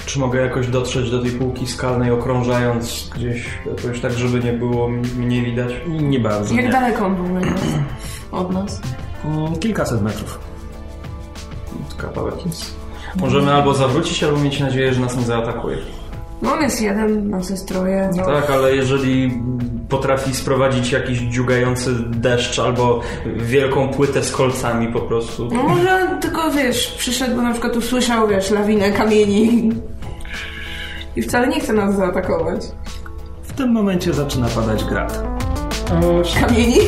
[0.06, 4.88] Czy mogę jakoś dotrzeć do tej półki skalnej, okrążając gdzieś jakoś tak, żeby nie było
[5.18, 5.72] mnie widać?
[5.88, 6.54] Nie bardzo.
[6.54, 6.70] Jak nie.
[6.70, 7.62] daleko on był od nas?
[8.32, 8.80] Od nas?
[9.24, 10.38] Mm, Kilkaset metrów.
[11.96, 12.80] Kawałek jest.
[13.16, 15.76] Możemy albo zawrócić, albo mieć nadzieję, że nas nie zaatakuje.
[16.42, 18.10] No on jest jeden, nas jest troje.
[18.26, 19.42] Tak, ale jeżeli
[19.88, 23.00] potrafi sprowadzić jakiś dziugający deszcz albo
[23.36, 25.48] wielką płytę z kolcami po prostu.
[25.52, 29.72] No może tylko, wiesz, przyszedł, bo na przykład usłyszał, wiesz, lawinę kamieni
[31.16, 32.60] i wcale nie chce nas zaatakować.
[33.42, 35.22] W tym momencie zaczyna padać grad.
[35.90, 36.78] A, Kamieni?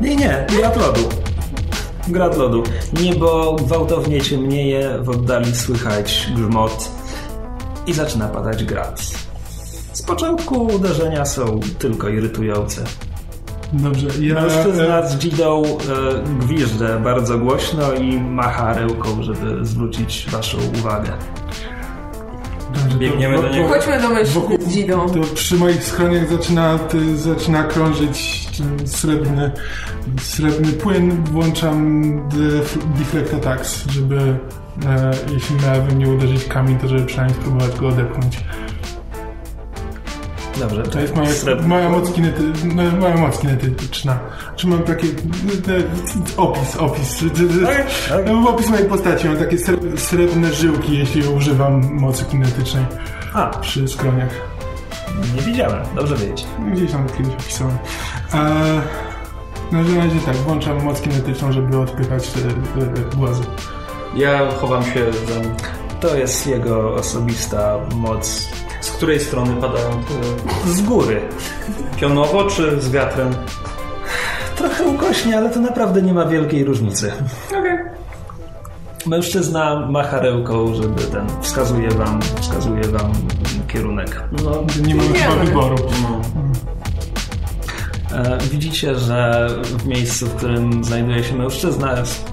[0.00, 1.19] Nie, nie, grad lodu.
[2.10, 2.62] Grad lodu.
[3.02, 6.90] Niebo gwałtownie ciemnieje, w oddali słychać grzmot
[7.86, 9.00] i zaczyna padać grad.
[9.92, 12.84] Z początku uderzenia są tylko irytujące.
[13.72, 14.34] dobrze, ja...
[14.34, 15.74] Mężczyzna z dzidą e,
[16.38, 21.12] gwiżdże bardzo głośno i macha ręką, żeby zwrócić waszą uwagę.
[22.90, 23.68] To Biegniemy do wo- niego.
[23.68, 25.08] Chodźmy do mężczyzny Wokół- z dzidą.
[25.08, 29.50] To przy moich skroniach zaczyna, ty, zaczyna krążyć ten srebrny,
[30.20, 31.24] srebrny płyn.
[31.24, 34.16] Włączam def, deflect attacks, żeby
[34.86, 38.36] e, jeśli miałabym nie uderzyć kamień, to żeby przynajmniej spróbować go odepchnąć.
[40.58, 42.42] Dobrze, To jest moja, srebrny- moja moc kinety,
[42.74, 44.18] no, moja moc kinetyczna.
[44.56, 45.06] Czy mam takie...
[45.06, 47.16] e, opis, opis.
[47.18, 47.84] Czy, Okej,
[48.20, 48.34] okej.
[48.34, 49.28] no, opis mojej postaci.
[49.28, 52.84] Mam takie sre- srebrne żyłki, jeśli używam mocy kinetycznej
[53.34, 54.30] A, przy skroniach.
[55.36, 56.46] nie widziałem, dobrze wiedzieć.
[56.72, 57.78] Gdzieś tam kiedyś opisałem.
[58.34, 58.80] Eee,
[59.72, 63.42] no w razie tak, włączam moc kinetyczną, żeby odpychać te, te głazy.
[64.14, 65.40] Ja chowam się za.
[66.00, 68.48] To jest jego osobista moc
[68.80, 69.90] Z której strony padają
[70.64, 70.70] te...
[70.70, 71.20] z góry.
[71.96, 73.30] Pionowo czy z wiatrem?
[74.56, 77.12] Trochę ukośnie, ale to naprawdę nie ma wielkiej różnicy.
[79.06, 83.12] Mężczyzna macha ręką, żeby ten wskazuje wam, wskazuje wam
[83.68, 84.22] kierunek.
[84.44, 84.50] No,
[84.86, 85.76] Nie mamy chyba wyboru.
[88.12, 92.32] E, Widzicie, że w miejscu, w którym znajduje się mężczyzna, jest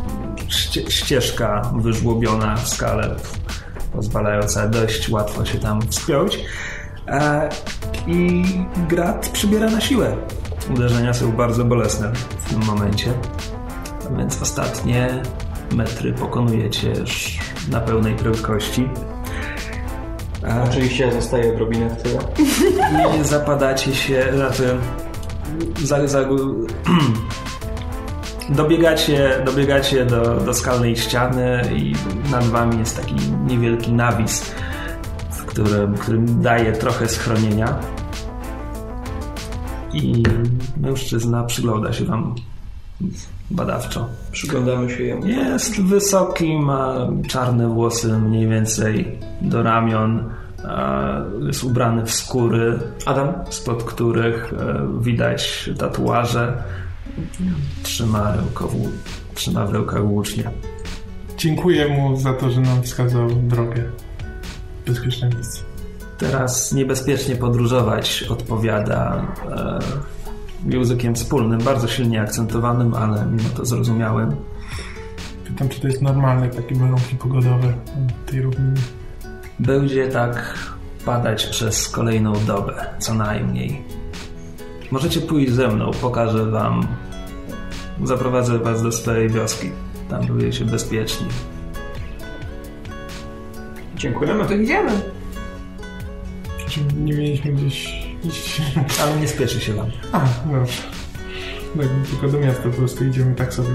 [0.49, 3.15] ście- ścieżka wyżłobiona w skale,
[3.93, 6.39] pozwalająca dość łatwo się tam wspiąć.
[7.07, 7.49] E,
[8.07, 8.43] I
[8.89, 10.17] grat przybiera na siłę.
[10.73, 13.13] Uderzenia są bardzo bolesne w tym momencie.
[14.17, 15.21] Więc ostatnie
[15.75, 17.37] metry pokonujecie już
[17.71, 18.89] na pełnej prędkości.
[20.43, 22.19] E, Oczywiście ja zostaję odrobinę w tyle.
[23.21, 24.77] i zapadacie się, znaczy
[25.83, 26.19] za, za,
[28.49, 31.93] dobiegacie, dobiegacie do, do skalnej ściany i
[32.31, 33.15] nad wami jest taki
[33.47, 34.53] niewielki nawis,
[35.31, 37.79] w którym, którym daje trochę schronienia
[39.93, 40.23] i
[40.77, 42.35] mężczyzna przygląda się wam
[43.51, 44.09] badawczo.
[44.31, 45.27] Przyglądamy się jemu.
[45.27, 46.95] Jest wysoki, ma
[47.27, 50.29] czarne włosy mniej więcej do ramion,
[51.47, 53.33] jest ubrany w skóry, Adam?
[53.49, 56.63] spod których e, widać tatuaże.
[57.83, 58.71] Trzyma, rękow,
[59.33, 60.51] trzyma w rękach włócznie.
[61.37, 63.83] Dziękuję mu za to, że nam wskazał drogę.
[64.85, 65.59] Bezpieczne miejsce.
[66.17, 69.79] Teraz niebezpiecznie podróżować odpowiada e,
[70.65, 74.35] językiem wspólnym, bardzo silnie akcentowanym, ale mimo to zrozumiałym.
[75.47, 77.73] Pytam, czy to jest normalne, takie warunki pogodowe
[78.25, 78.81] tej równiny.
[79.59, 80.59] Będzie tak
[81.05, 83.81] padać przez kolejną dobę, co najmniej.
[84.91, 86.87] Możecie pójść ze mną, pokażę wam,
[88.03, 89.71] zaprowadzę was do swojej wioski.
[90.09, 91.27] Tam będziecie bezpieczni.
[93.95, 94.45] Dziękujemy.
[94.45, 94.91] To idziemy.
[96.67, 98.61] Czy nie mieliśmy gdzieś iść?
[99.03, 99.87] Ale nie spieszy się wam.
[100.11, 100.19] A,
[100.51, 100.81] dobrze.
[101.77, 103.69] Tak, tylko do miasta po prostu idziemy tak sobie.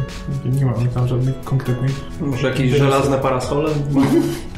[0.44, 1.90] Nie mamy tam żadnych konkretnych...
[2.20, 3.70] Może jakieś żelazne parasole?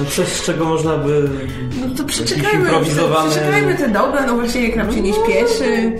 [0.00, 1.28] No coś, z czego można by...
[1.80, 5.92] No to przeczekajmy, improwizowany- przeczekajmy te dobre, no właśnie jak nam się nie śpieszy.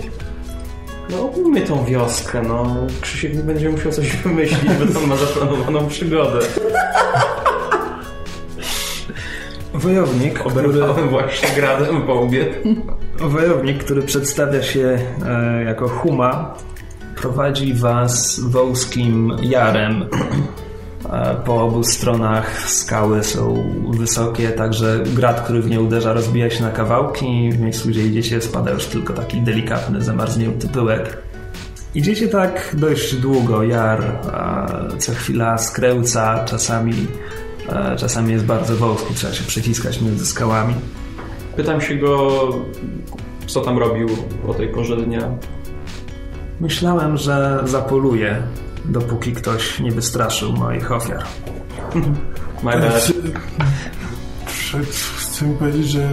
[1.09, 2.75] No ogólnie tą wioskę, no.
[3.01, 6.39] Krzysiek nie będzie musiał coś wymyślić, bo tam ma zaplanowaną przygodę.
[9.73, 10.69] Wojownik, który,
[11.09, 12.45] właśnie gradem po łbie.
[13.19, 16.55] wojownik, który przedstawia się e, jako Huma,
[17.15, 20.05] prowadzi was wąskim jarem.
[21.09, 26.63] E, Po obu stronach skały są wysokie, także grat, który w nie uderza, rozbija się
[26.63, 27.51] na kawałki.
[27.51, 31.17] W miejscu, gdzie idziecie, spada już tylko taki delikatny, zamarznięty pyłek.
[31.95, 34.19] Idziecie tak dość długo, Jar
[34.97, 36.93] co chwila skręca, czasami,
[37.69, 40.73] e, czasami jest bardzo wąski, trzeba się przyciskać między skałami.
[41.55, 42.29] Pytam się go,
[43.47, 44.09] co tam robił
[44.47, 45.31] o tej porze dnia.
[46.59, 48.41] Myślałem, że zapoluję,
[48.85, 51.23] dopóki ktoś nie wystraszył moich ofiar.
[55.17, 56.09] Chcę, mi powiedzieć, że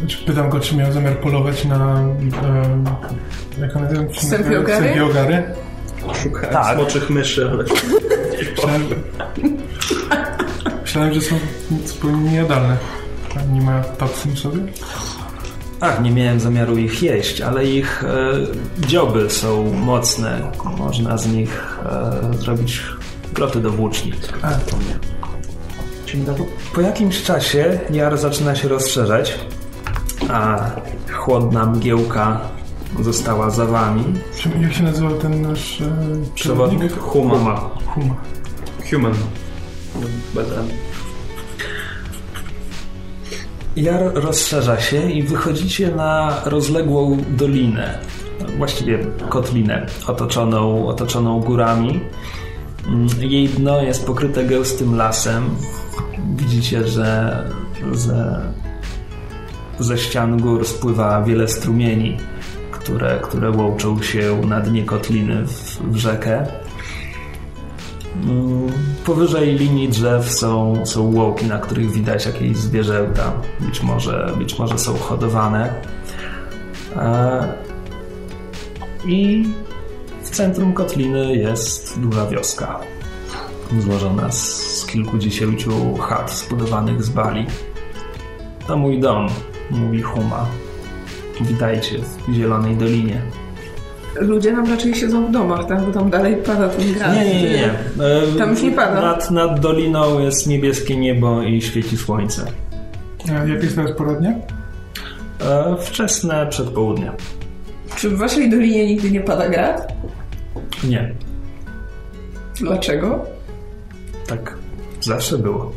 [0.00, 4.14] znaczy pytam go, czy miał zamiar polować na e, jak one nazywają?
[4.14, 4.88] Sępiogary?
[4.88, 5.42] Sępiogary.
[6.22, 6.76] Szukałem Tak.
[6.76, 7.64] smoczych myszy, ale...
[8.50, 8.82] Myślałem,
[10.82, 11.36] myślałem, że są
[11.86, 12.76] zupełnie niejadalne.
[13.52, 14.58] Nie ma toksyn w sobie?
[15.84, 18.32] Ach, nie miałem zamiaru ich jeść, ale ich e,
[18.86, 20.52] dzioby są mocne.
[20.78, 22.82] Można z nich e, zrobić
[23.34, 24.12] groty do włóczni.
[24.42, 24.48] A,
[26.74, 29.38] Po jakimś czasie jar zaczyna się rozszerzać,
[30.28, 30.70] a
[31.12, 32.40] chłodna mgiełka
[33.00, 34.04] została za wami.
[34.60, 35.84] Jak się nazywał ten nasz e,
[36.34, 37.34] Przewodnik Huma.
[37.38, 37.70] Huma.
[37.86, 38.14] Huma.
[38.90, 39.14] Human.
[43.76, 47.98] Jar rozszerza się i wychodzicie na rozległą dolinę,
[48.58, 52.00] właściwie kotlinę, otoczoną, otoczoną górami.
[52.86, 55.44] Mm, Jej dno jest pokryte gęstym lasem.
[56.36, 57.38] Widzicie, że
[57.92, 58.40] ze,
[59.78, 62.16] ze ścian gór spływa wiele strumieni,
[62.70, 66.46] które, które łączą się na dnie kotliny w, w rzekę.
[68.22, 68.72] Mm,
[69.04, 73.32] Powyżej linii drzew są, są łoki, na których widać jakieś zwierzęta.
[73.60, 75.74] Być może, być może są hodowane.
[76.96, 77.52] E,
[79.04, 79.44] I
[80.22, 82.80] w centrum kotliny jest duża wioska.
[83.78, 87.46] Złożona z, kilkudziesięciu chat zbudowanych z bali.
[88.66, 89.26] To mój dom,
[89.70, 90.46] mówi Huma.
[91.40, 93.22] Witajcie w Zielonej Dolinie.
[94.20, 95.84] Ludzie nam raczej siedzą w domach, tak?
[95.86, 97.16] Bo tam dalej pada ten gras.
[97.16, 97.50] Nie, nie, nie.
[97.50, 97.64] nie.
[98.04, 99.00] E, Tam już nie pada.
[99.00, 102.44] Nad, nad doliną jest niebieskie niebo i świeci słońce.
[103.28, 104.30] A jak jest teraz pora dnia?
[105.40, 107.12] E, wczesne przedpołudnie.
[107.96, 109.92] Czy w waszej dolinie nigdy nie pada grad?
[110.84, 111.12] Nie,
[112.60, 113.24] Dlaczego?
[114.26, 114.56] tak
[115.00, 115.72] zawsze było.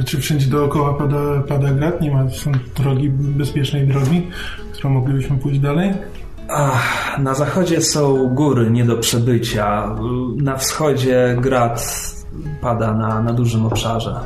[0.00, 2.00] E, Czy wszędzie dookoła pada, pada grad?
[2.00, 4.26] Nie ma są drogi, bezpiecznej drogi,
[4.72, 5.92] którą moglibyśmy pójść dalej?
[6.48, 9.96] Ach, na zachodzie są góry nie do przebycia.
[10.36, 12.02] Na wschodzie grad
[12.60, 14.20] pada na, na dużym obszarze.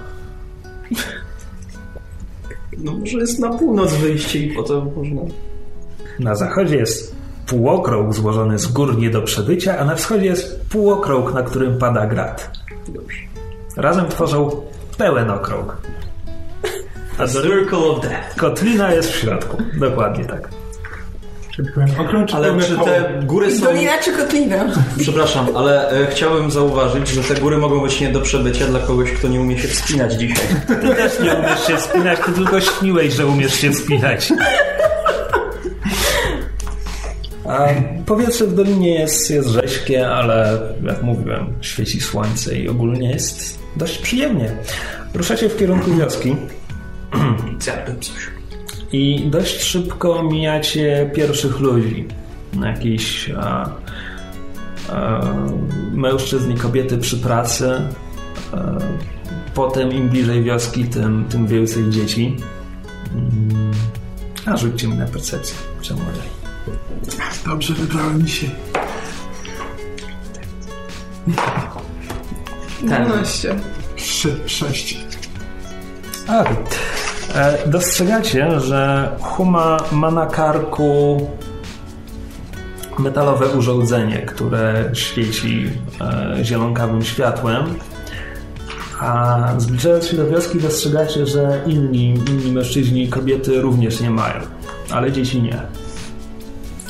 [2.78, 5.20] No może jest na północ wyjście i potem można...
[6.20, 11.34] Na zachodzie jest półokrąg złożony z gór nie do przebycia, a na wschodzie jest półokrąg,
[11.34, 12.50] na którym pada grad.
[12.88, 13.18] Dobrze.
[13.76, 14.50] Razem tworzą
[14.98, 15.76] pełen okrąg.
[17.18, 18.36] A Circle of Death.
[18.36, 19.56] Kotlina jest w środku.
[19.80, 20.61] Dokładnie tak.
[21.98, 23.66] Okrąg czy Ale czy te góry są...
[23.66, 24.64] Dolina czy kotlina?
[24.98, 29.10] Przepraszam, ale e, chciałbym zauważyć, że te góry mogą być nie do przebycia dla kogoś,
[29.10, 30.46] kto nie umie się wspinać dzisiaj.
[30.66, 34.32] Ty też nie umiesz się wspinać, ty tylko śniłeś, że umiesz się wspinać.
[37.44, 37.68] A
[38.06, 43.98] powietrze w dolinie jest, jest rześkie, ale jak mówiłem, świeci słońce i ogólnie jest dość
[43.98, 44.50] przyjemnie.
[45.14, 46.36] Ruszacie w kierunku wioski
[47.60, 48.41] Zjadłbym coś.
[48.92, 52.06] I dość szybko mijacie pierwszych ludzi.
[52.64, 53.70] Jakiś a,
[54.88, 55.20] a,
[55.92, 57.80] mężczyzn i kobiety przy pracy.
[58.52, 58.56] A,
[59.54, 62.36] potem im bliżej wioski, tym, tym więcej dzieci.
[63.14, 63.72] Mm,
[64.46, 65.56] A rzućcie mi na percepcję.
[65.80, 66.42] Czemu nie?
[67.50, 68.50] Dobrze wybrałem dzisiaj.
[72.82, 73.56] 12.
[73.96, 74.98] Trzy, sześć.
[76.28, 76.44] A,
[77.66, 81.20] dostrzegacie, że Huma ma na karku
[82.98, 87.64] metalowe urządzenie, które świeci e, zielonkawym światłem.
[89.00, 94.40] A zbliżając się do wioski dostrzegacie, że inni, inni mężczyźni i kobiety również nie mają,
[94.90, 95.62] ale dzieci nie.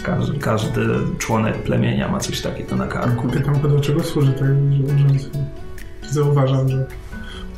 [0.02, 0.86] Każdy, każdy
[1.18, 3.28] członek plemienia ma coś takiego na karku.
[3.28, 5.18] Pytam go, do czego służy to urządzenie.
[6.10, 6.86] Zauważam, że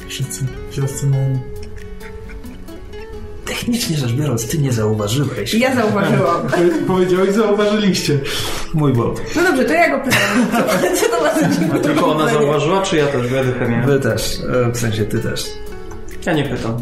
[0.09, 1.54] wszyscy w wiosce mają...
[3.65, 5.55] Technicznie rzecz biorąc, ty nie zauważyłeś.
[5.55, 6.43] Ja zauważyłam.
[6.87, 8.19] Po- Powiedziałeś, zauważyliście.
[8.75, 9.21] Mój błąd.
[9.37, 10.21] No dobrze, to ja go pytam.
[10.97, 11.23] Co, to
[11.75, 13.87] ma tylko ona zauważyła, czy ja też będę miałem?
[13.87, 15.45] Wy też, e, w sensie ty też.
[16.27, 16.77] Ja nie pytam.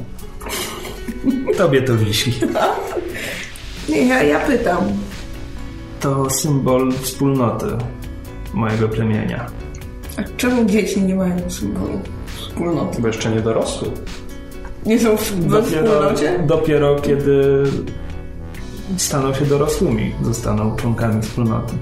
[1.59, 2.33] Tobie to wisi.
[3.89, 4.79] Nie, ja, ja pytam.
[6.01, 7.67] To symbol wspólnoty
[8.55, 9.47] mojego plemienia.
[10.17, 12.01] A czemu dzieci nie mają symbolu
[12.37, 13.03] wspólnoty?
[13.03, 13.89] Bo jeszcze nie dorosły.
[14.87, 16.45] Nie są w, we wspólnocie?
[16.47, 17.63] dopiero kiedy
[18.97, 21.75] staną się dorosłymi, zostaną członkami wspólnoty.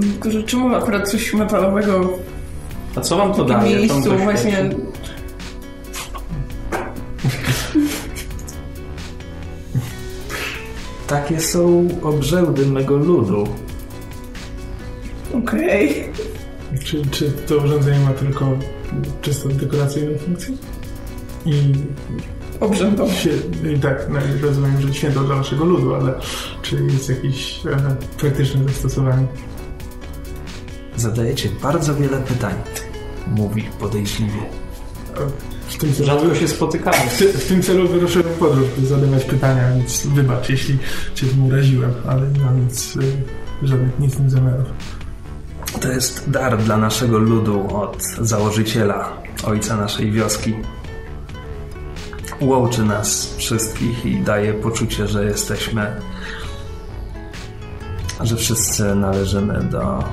[0.00, 2.18] Tylko, że czemu akurat coś metalowego
[2.96, 3.76] A co wam to daje?
[3.76, 4.70] miejscu właśnie...
[11.06, 13.44] Takie są obrzędy mego ludu.
[15.34, 16.04] Okej.
[16.84, 18.46] Czy, czy to urządzenie ma tylko
[19.22, 20.54] czysto dekoracyjną funkcję?
[21.46, 21.72] I
[22.60, 23.12] Obrzędowo.
[23.12, 23.30] się,
[23.74, 26.14] i tak, no, rozumiem, że święto dla waszego ludu, ale
[26.62, 29.26] czy jest jakieś e, praktyczne zastosowanie?
[30.96, 32.54] Zadajecie bardzo wiele pytań,
[33.26, 34.40] mówi podejrzliwie.
[35.68, 36.96] W tym celu, Rzadko się spotykamy.
[36.96, 40.78] w, ty, w tym celu wyruszyłem w podróż, by zadawać pytania, więc wybacz, jeśli
[41.14, 42.96] cię tym uraziłem, ale nie mam nic,
[43.62, 44.66] e, żadnych nic tym zamiarów.
[45.80, 50.54] To jest dar dla naszego ludu od założyciela, ojca naszej wioski.
[52.42, 55.86] Łączy nas wszystkich i daje poczucie, że jesteśmy,
[58.20, 60.04] że wszyscy należymy do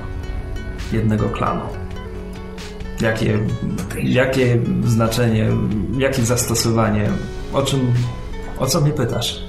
[0.91, 1.61] jednego klanu.
[3.01, 3.39] Jakie,
[4.03, 5.49] jakie znaczenie,
[5.97, 7.09] jakie zastosowanie,
[7.53, 7.93] o czym,
[8.57, 9.43] o co mnie pytasz?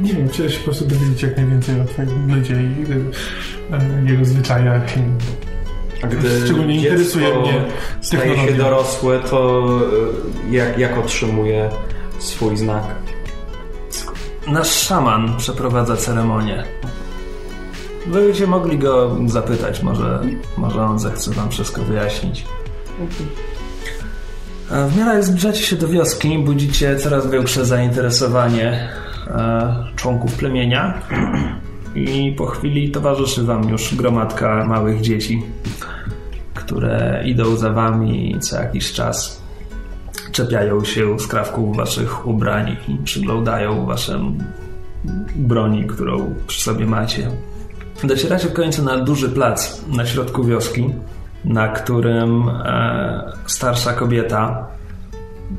[0.00, 2.84] Nie wiem, chciałem się po prostu dowiedzieć jak najwięcej o twoim ludzie i
[3.72, 4.82] e, jego zwyczajach.
[6.02, 7.64] A gdy Szczególnie interesuje mnie
[8.00, 9.64] staje się dorosłe, to
[10.50, 11.70] e, jak, jak otrzymuje
[12.18, 12.84] swój znak?
[14.46, 16.64] Nasz szaman przeprowadza ceremonię.
[18.06, 20.20] Wy będziecie mogli go zapytać, może,
[20.56, 22.44] może on zechce wam wszystko wyjaśnić.
[24.70, 28.88] A W miarę jak zbliżacie się do wioski, budzicie coraz większe zainteresowanie
[29.26, 31.02] e, członków plemienia
[31.94, 35.42] i po chwili towarzyszy wam już gromadka małych dzieci,
[36.54, 39.42] które idą za wami co jakiś czas
[40.32, 44.38] czepiają się skrawków waszych ubrań i przyglądają waszym
[45.36, 47.30] broni, którą przy sobie macie.
[48.04, 50.90] Docieracie w końcu na duży plac na środku wioski,
[51.44, 54.66] na którym e, starsza kobieta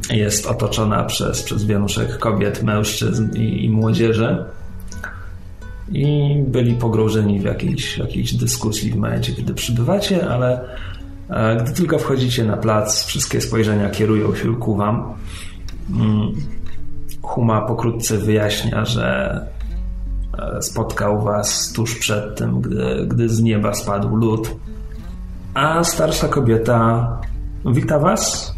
[0.10, 4.46] jest otoczona przez, przez wianuszek kobiet, mężczyzn i, i młodzieży.
[5.92, 10.62] I byli pogrążeni w jakiejś, jakiejś dyskusji w momencie, kiedy przybywacie, ale
[11.30, 15.14] e, gdy tylko wchodzicie na plac, wszystkie spojrzenia kierują się ku wam.
[15.90, 16.32] Mm,
[17.22, 19.40] Huma pokrótce wyjaśnia, że
[20.40, 24.56] e, spotkał was tuż przed tym, gdy, gdy z nieba spadł lód.
[25.54, 27.08] A starsza kobieta
[27.66, 28.56] wita was.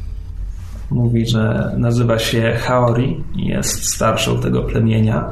[0.92, 5.26] Mówi, że nazywa się Haori jest starszą tego plemienia.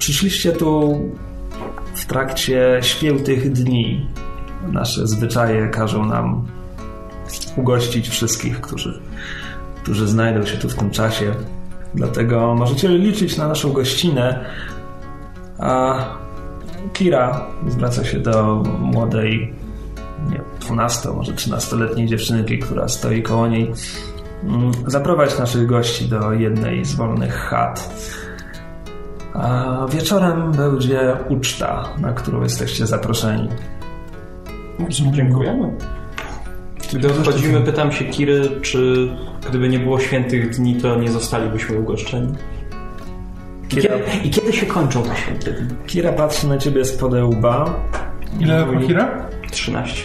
[0.00, 1.00] Przyszliście tu
[1.94, 4.06] w trakcie świętych dni.
[4.72, 6.46] Nasze zwyczaje każą nam
[7.56, 9.00] ugościć wszystkich, którzy,
[9.82, 11.34] którzy znajdą się tu w tym czasie.
[11.94, 14.44] Dlatego możecie liczyć na naszą gościnę.
[15.58, 16.04] A
[16.92, 19.54] Kira zwraca się do młodej,
[20.30, 23.72] nie 12, może 13-letniej dziewczynki, która stoi koło niej.
[24.42, 27.90] Mm, Zaprowadź naszych gości do jednej z wolnych chat.
[29.34, 33.48] A wieczorem będzie uczta, na którą jesteście zaproszeni.
[34.88, 35.70] Dziękujemy.
[36.92, 39.08] Gdy odchodzimy, pytam się Kiry, czy
[39.48, 42.34] gdyby nie było świętych dni, to nie zostalibyśmy ugoszczeni?
[43.64, 45.76] I Kira, kiedy, i kiedy się kończą te święte dni?
[45.86, 47.74] Kira patrzy na ciebie z łba.
[48.40, 49.26] Ile Mówi- Akira?
[49.50, 50.02] 13.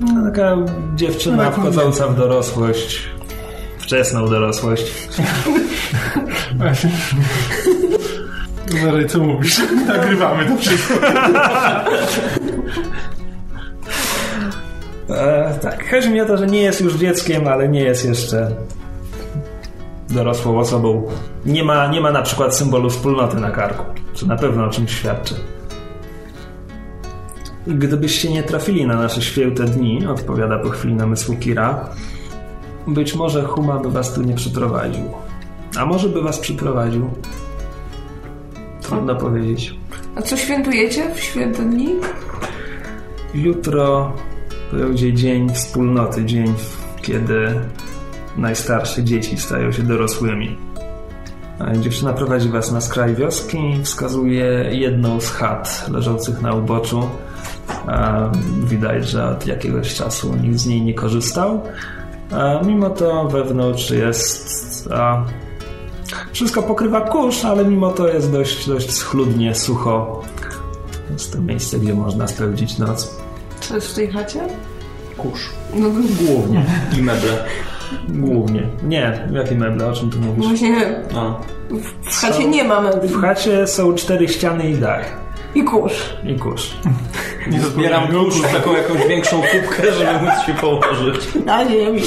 [0.00, 0.56] No, Taka
[0.94, 3.08] dziewczyna No, taką wchodząca w dorosłość.
[3.78, 4.92] Wczesną dorosłość.
[8.82, 9.62] Uważaj, co mówisz.
[9.86, 10.94] Nagrywamy to wszystko.
[15.10, 18.50] E, tak, chodzi mi o to, że nie jest już dzieckiem, ale nie jest jeszcze
[20.10, 21.06] dorosłą osobą.
[21.46, 24.90] Nie ma, nie ma na przykład symbolu wspólnoty na karku, co na pewno o czymś
[24.90, 25.34] świadczy.
[27.66, 31.88] Gdybyście nie trafili na nasze święte dni, odpowiada po chwili namysłu Kira,
[32.86, 35.04] być może Huma by was tu nie przyprowadził.
[35.78, 37.10] A może by was przyprowadził?
[38.88, 39.74] Trudno powiedzieć.
[40.16, 41.88] A co świętujecie w święte dni?
[43.34, 44.12] Jutro
[44.72, 46.54] będzie dzień wspólnoty, dzień,
[47.02, 47.60] kiedy
[48.36, 50.56] najstarsze dzieci stają się dorosłymi.
[51.58, 57.08] A Dziewczyna prowadzi was na skraj wioski i wskazuje jedną z chat leżących na uboczu.
[58.64, 61.62] Widać, że od jakiegoś czasu nikt z niej nie korzystał.
[62.32, 64.88] A mimo to wewnątrz jest.
[66.32, 70.22] Wszystko pokrywa kurz, ale mimo to jest dość, dość schludnie, sucho.
[71.12, 73.16] Jest to miejsce, gdzie można spędzić noc.
[73.60, 74.40] Co jest w tej chacie?
[75.16, 75.40] Kurz.
[75.74, 75.88] No,
[76.26, 76.64] Głównie.
[76.98, 77.44] I meble.
[78.08, 78.62] Głównie.
[78.82, 80.46] Nie, jakie meble, o czym tu mówisz?
[80.46, 81.34] Właśnie A.
[82.10, 83.08] w chacie nie ma mebli.
[83.08, 85.04] W chacie są cztery ściany i dach.
[85.54, 85.92] I kurz.
[86.26, 86.76] I kurz.
[87.50, 91.28] Nie zbieram kurz w taką jakąś większą kubkę, żeby móc się położyć.
[91.46, 92.02] Na ziemi.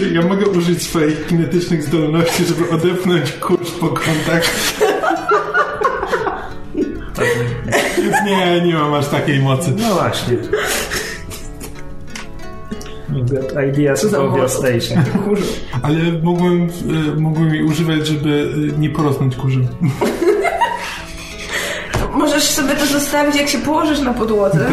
[0.00, 4.42] Czy ja mogę użyć swoich kinetycznych zdolności, żeby odepchnąć kurz po kątach?
[8.24, 9.72] Nie, nie mam aż takiej mocy.
[9.78, 10.36] No właśnie.
[13.28, 15.04] That ideas of your station.
[15.82, 16.68] Ale mógłbym,
[17.12, 19.66] e, mógłbym jej używać, żeby nie porosnąć kurzem.
[22.40, 24.66] Możesz sobie to zostawić, jak się położysz na podłodze.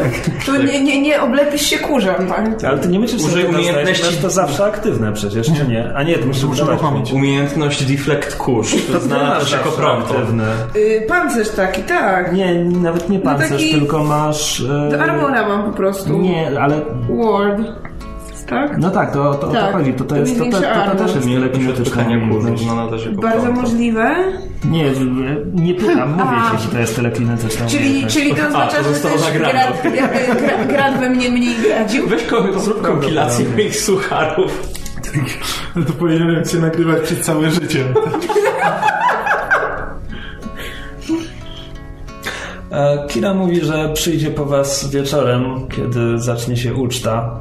[0.46, 2.64] To nie, nie, nie oblepisz się kurzem, tak?
[2.64, 5.94] Ale ty nie myślisz, że umiejętności- to zawsze aktywne przecież, czy nie?
[5.96, 7.12] A nie, to musisz muszę używać.
[7.14, 8.76] Umiejętność deflect kurz.
[8.92, 10.14] To znalazłeś jako prompto.
[10.18, 10.44] aktywne.
[10.76, 12.34] Yy, pancerz taki, tak.
[12.34, 14.62] Nie, nawet nie pancerz, taki- tylko masz...
[14.62, 16.18] e, Do armora mam po prostu.
[16.18, 16.82] Nie, ale...
[17.10, 17.62] Ward.
[18.50, 18.78] Tak?
[18.78, 19.72] No tak, to, to o Tak.
[19.72, 19.94] to chodzi.
[19.94, 22.90] To, to, To jest, to, to, to, to też jest Nie lepiej odpychania kurzu, no
[23.22, 24.16] Bardzo możliwe.
[24.66, 24.92] Nie,
[25.54, 29.18] nie pytam, mówię ci, że to jest telekinetyczna Czyli, czyli to oznacza, to że zostało
[29.18, 32.08] też grad, grad, we mnie mniej gradził.
[32.08, 34.68] Weź ko- zrób kompilację moich sucharów.
[35.76, 37.86] No to powinienem cię nagrywać przez całe życie.
[42.72, 47.40] E, Kira mówi, że przyjdzie po was wieczorem, kiedy zacznie się uczta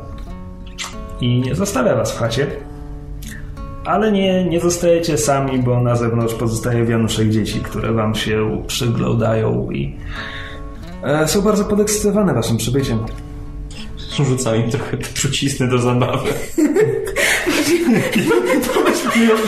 [1.20, 2.46] i nie zostawia was w chacie.
[3.84, 9.70] Ale nie, nie zostajecie sami, bo na zewnątrz pozostaje wianuszek dzieci, które wam się przyglądają
[9.70, 9.96] i
[11.04, 12.98] e, są bardzo podekscytowane waszym przybyciem.
[14.16, 16.28] Rzucam im trochę trucizny do zabawy.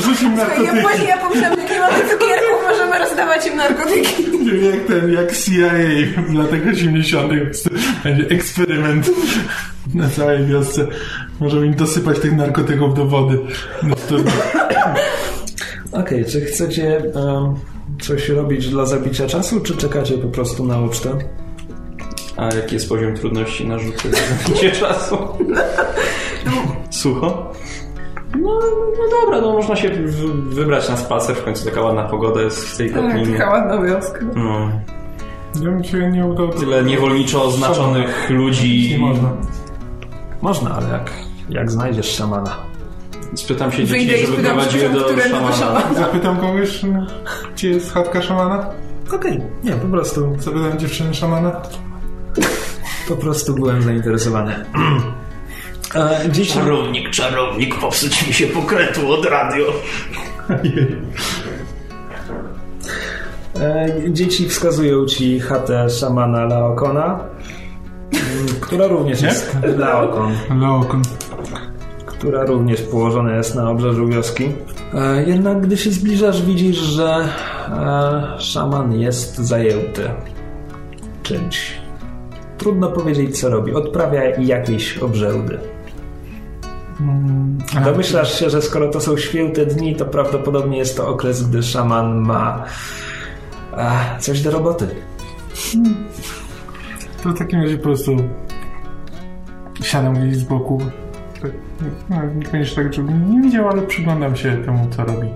[0.05, 0.81] Rzucił Ja, narkotyki.
[0.81, 4.23] właśnie ja pomyślałam, że nie mamy cukierków, możemy rozdawać im narkotyki.
[4.65, 5.71] Jak ten, jak CIA
[6.29, 7.33] w latach 80.
[8.05, 9.11] Będzie eksperyment
[9.95, 10.87] na całej wiosce.
[11.41, 13.39] Możemy im dosypać tych narkotyków do wody.
[13.83, 14.15] No to,
[16.01, 17.55] Okej, czy chcecie em,
[18.01, 21.11] coś robić dla zabicia czasu, czy czekacie po prostu na ucztę?
[22.37, 24.09] A jaki jest poziom trudności na rzuty
[24.45, 25.19] zabicie czasu?
[26.91, 27.53] Sucho?
[28.41, 28.59] No,
[28.99, 32.65] no dobra, no można się w- wybrać na spacer, w końcu taka ładna pogoda jest
[32.69, 33.39] w tej Tak, Teplinie.
[33.39, 34.19] taka ładna wioska.
[34.37, 34.71] No,
[35.55, 36.49] ja bym się nie udał.
[36.49, 38.91] tyle niewolniczo oznaczonych ludzi.
[38.91, 39.29] Nie można.
[40.43, 41.11] Można, ale jak,
[41.51, 42.57] jak znajdziesz szamana.
[43.35, 45.53] Spytam się Wyjdę dzieci, i żeby spytam, prowadziły do szamana.
[45.53, 45.95] szamana.
[45.95, 47.07] Zapytam kogoś, no,
[47.55, 48.71] gdzie jest chatka szamana?
[49.15, 51.61] Okej, nie, po prostu, Zapytam dziewczyny szamana.
[53.09, 54.65] po prostu byłem zainteresowany.
[55.95, 59.65] E, dzieci, Czarownik, czarownik, popsuć mi się pokrętło od radio.
[63.61, 67.21] e, dzieci wskazują ci chatę szamana Laokona,
[68.13, 68.21] m,
[68.61, 71.03] która również jest Laokon, Laokon.
[72.19, 74.49] Która również położona jest na obrzeżu wioski.
[74.95, 77.29] E, jednak gdy się zbliżasz, widzisz, że
[77.69, 80.11] e, szaman jest zajęty
[81.23, 81.73] czymś.
[82.59, 83.75] Trudno powiedzieć, co robi.
[83.75, 85.59] Odprawia jakieś obrzędy.
[87.85, 92.17] Domyślasz się, że skoro to są święte dni, to prawdopodobnie jest to okres, gdy szaman
[92.17, 92.65] ma
[93.77, 94.89] a, coś do roboty.
[97.23, 98.17] To w takim razie po prostu
[99.83, 100.79] siadam gdzieś z boku.
[101.43, 101.51] Tak,
[102.11, 105.29] no, niekoniecznie tak, żebym nie widział, ale przyglądam się temu, co robi.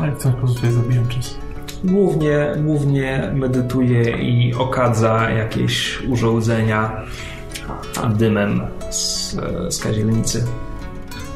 [0.00, 1.38] No i w ten sposób zabijam czas.
[1.84, 7.02] Głównie, głównie medytuje i okadza jakieś urządzenia
[8.14, 9.36] dymem z,
[9.68, 10.44] z kazielnicy.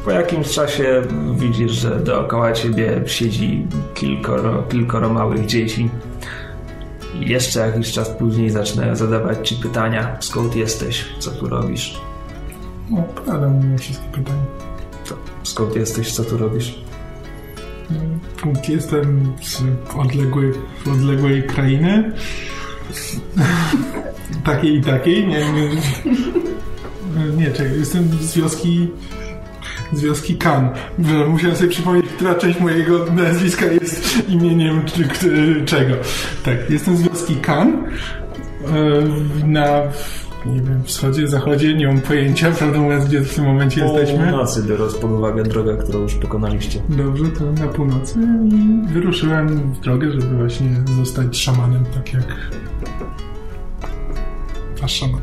[0.05, 1.03] Po jakimś czasie
[1.35, 5.91] widzisz, że dookoła ciebie siedzi kilkoro, kilkoro małych dzieci.
[7.15, 12.01] Jeszcze jakiś czas później zaczynają zadawać ci pytania, skąd jesteś, co tu robisz.
[12.91, 14.43] No, odpowiadam na wszystkie pytania.
[15.09, 16.79] To skąd jesteś, co tu robisz?
[18.69, 19.63] Jestem z
[19.97, 20.53] odległej,
[20.93, 22.13] odległej krainy.
[24.45, 25.27] takiej i takiej.
[25.29, 25.71] Nie, nie,
[27.37, 28.89] nie czekaj, jestem z wioski
[29.93, 30.71] z wioski Kan.
[31.29, 35.95] Musiałem sobie przypomnieć, która część mojego nazwiska jest imieniem czy, czy, czego.
[36.45, 37.85] Tak, jestem z wioski Kan.
[38.67, 39.83] E, Na
[40.47, 44.31] nie wiem, wschodzie, zachodzie, nie mam pojęcia, prawdę mówiąc, gdzie w tym momencie jesteśmy.
[44.31, 46.83] nocy, biorąc pod uwagę drogę, którą już pokonaliście.
[46.89, 52.37] Dobrze, to na północy i wyruszyłem w drogę, żeby właśnie zostać szamanem, tak jak
[54.81, 55.21] wasz szaman.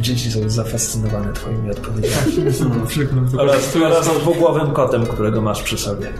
[0.00, 2.32] Dzieci są zafascynowane twoimi odpowiedziami.
[2.88, 3.34] Przykład.
[3.38, 6.12] Oraz, Oraz dwugłowym kotem, którego masz przy sobie.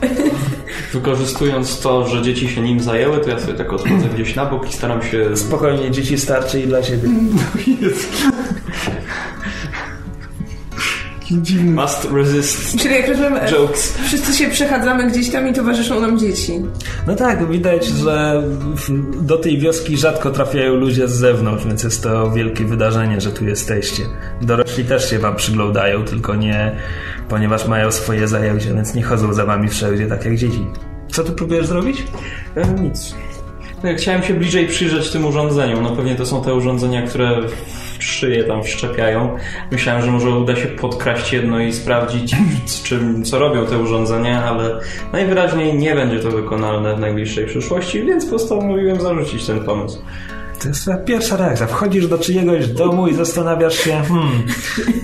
[0.92, 4.70] Wykorzystując to, że dzieci się nim zajęły, to ja sobie tak odchodzę gdzieś na bok
[4.70, 5.36] i staram się...
[5.36, 7.08] Spokojnie, dzieci starczy i dla ciebie.
[7.82, 8.08] Jest.
[11.64, 13.98] Must resist Czyli jak rozumiem, jokes.
[14.06, 16.52] wszyscy się przechadzamy gdzieś tam i towarzyszą nam dzieci.
[17.06, 18.42] No tak, widać, że
[19.20, 23.44] do tej wioski rzadko trafiają ludzie z zewnątrz, więc jest to wielkie wydarzenie, że tu
[23.44, 24.02] jesteście.
[24.42, 26.76] Dorośli też się wam przyglądają, tylko nie,
[27.28, 30.66] ponieważ mają swoje zajęcia, więc nie chodzą za wami wszędzie, tak jak dzieci.
[31.12, 32.04] Co tu próbujesz zrobić?
[32.56, 33.14] E, nic.
[33.84, 35.82] No, chciałem się bliżej przyjrzeć tym urządzeniom.
[35.82, 37.40] No pewnie to są te urządzenia, które
[38.06, 39.36] szyję tam wszczepiają.
[39.70, 42.36] Myślałem, że może uda się podkraść jedno i sprawdzić,
[42.66, 44.80] z czym, co robią te urządzenia, ale
[45.12, 50.02] najwyraźniej nie będzie to wykonalne w najbliższej przyszłości, więc postanowiłem zarzucić ten pomysł.
[50.62, 51.66] To jest twoja pierwsza reakcja.
[51.66, 54.42] Wchodzisz do czyjegoś domu i zastanawiasz się, hmm,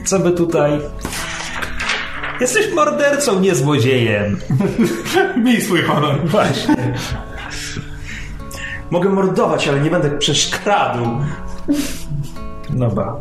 [0.04, 0.80] co by tutaj...
[2.40, 4.38] Jesteś mordercą, nie złodziejem.
[5.44, 6.20] Miej swój honor.
[6.24, 6.76] Właśnie.
[8.90, 11.04] Mogę mordować, ale nie będę przeszkradł.
[12.72, 13.20] No ba.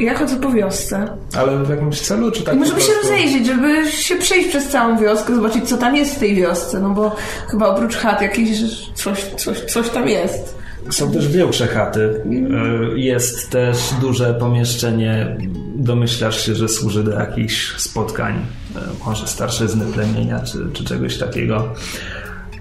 [0.00, 1.08] Ja chodzę po wiosce.
[1.36, 4.98] Ale w jakimś celu, czy tak I możemy się rozejrzeć, żeby się przejść przez całą
[4.98, 7.16] wioskę, zobaczyć, co tam jest w tej wiosce, no bo
[7.50, 8.48] chyba oprócz chat jakieś
[8.94, 10.58] coś, coś, coś tam jest.
[10.90, 12.00] Są też większe chaty.
[12.00, 15.36] Y, Jest też duże pomieszczenie.
[15.76, 18.34] Domyślasz się, że służy do jakichś spotkań,
[18.76, 21.68] y, może starszyzny plemienia, czy, czy czegoś takiego.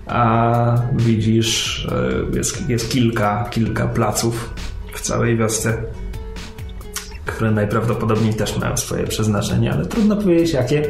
[0.07, 1.86] A widzisz,
[2.34, 4.53] y, jest, jest kilka, kilka placów
[4.93, 5.78] w całej wiosce,
[7.28, 10.89] które najprawdopodobniej też mają swoje przeznaczenie, ale trudno powiedzieć jakie.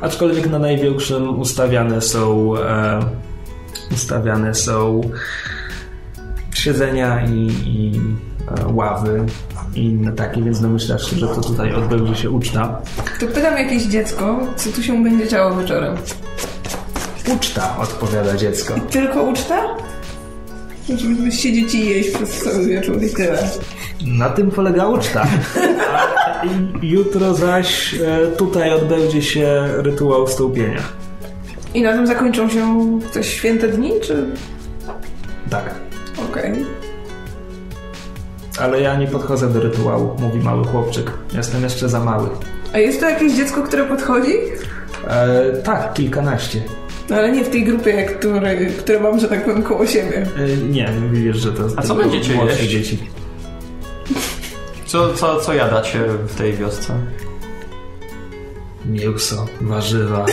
[0.00, 3.00] Aczkolwiek na największym ustawiane są e,
[3.92, 5.00] ustawiane są
[6.54, 8.00] siedzenia i, i
[8.48, 9.26] e, ławy
[9.74, 12.80] i inne takie, więc domyślasz się, że to tutaj odbędzie się uczta.
[13.20, 15.96] To pytam jakieś dziecko, co tu się będzie działo wieczorem.
[17.36, 18.74] Uczta, odpowiada dziecko.
[18.90, 19.62] Tylko uczta?
[20.88, 23.48] Żeby siedzieć i jeść przez cały wieczór i tyle.
[24.06, 25.26] Na tym polega uczta.
[25.94, 26.42] A
[26.82, 30.82] jutro zaś e, tutaj odbędzie się rytuał wstąpienia.
[31.74, 34.26] I na tym zakończą się te święte dni, czy...
[35.50, 35.74] Tak.
[36.30, 36.52] Okej.
[38.60, 41.10] Ale ja nie podchodzę do rytuału, mówi mały chłopczyk.
[41.32, 42.28] Jestem jeszcze za mały.
[42.72, 44.32] A jest to jakieś dziecko, które podchodzi?
[45.08, 46.62] E, tak, kilkanaście.
[47.10, 50.26] No ale nie w tej grupie, który, które mam, że tak powiem, koło siebie.
[50.36, 52.62] E, nie, wiesz, że to A co będziecie jeść?
[52.62, 52.98] dzieci.
[54.86, 56.94] Co, co, co jadacie w tej wiosce?
[58.86, 60.26] Mięso, warzywa,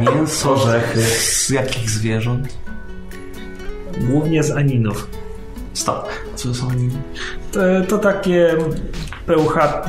[0.00, 1.00] Mięso Orzechy.
[1.02, 2.48] z jakich zwierząt?
[4.00, 5.08] głównie z aninów.
[5.74, 6.08] Stop.
[6.34, 6.90] Co są oni?
[7.52, 8.56] To, to takie
[9.26, 9.88] pełchat...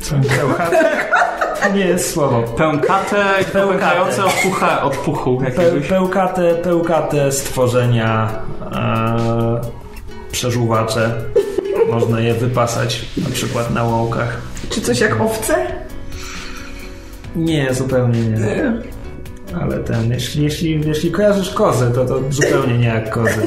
[0.00, 0.14] Co?
[0.38, 0.72] Pełchat?
[1.62, 2.42] To nie jest słowo.
[2.42, 5.88] Pękate, pękające od, pucha, od puchu Pe, jakiegoś.
[5.88, 8.28] pełkate, pełkate stworzenia,
[8.72, 9.60] e,
[10.32, 11.14] przeżuwacze.
[11.90, 14.40] Można je wypasać na przykład na łąkach.
[14.70, 15.66] Czy coś jak owce?
[17.36, 18.72] Nie, zupełnie nie.
[19.62, 23.40] Ale ten, jeśli, jeśli, jeśli kojarzysz kozę, to to zupełnie nie jak kozy.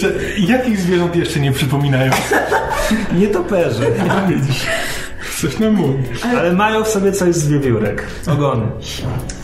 [0.00, 2.12] Że- Jakich zwierząt jeszcze nie przypominają?
[4.28, 4.66] Widzisz,
[5.40, 6.04] coś nam mówi.
[6.38, 8.06] ale mają w sobie coś z wiewiórek.
[8.26, 8.66] Ogony.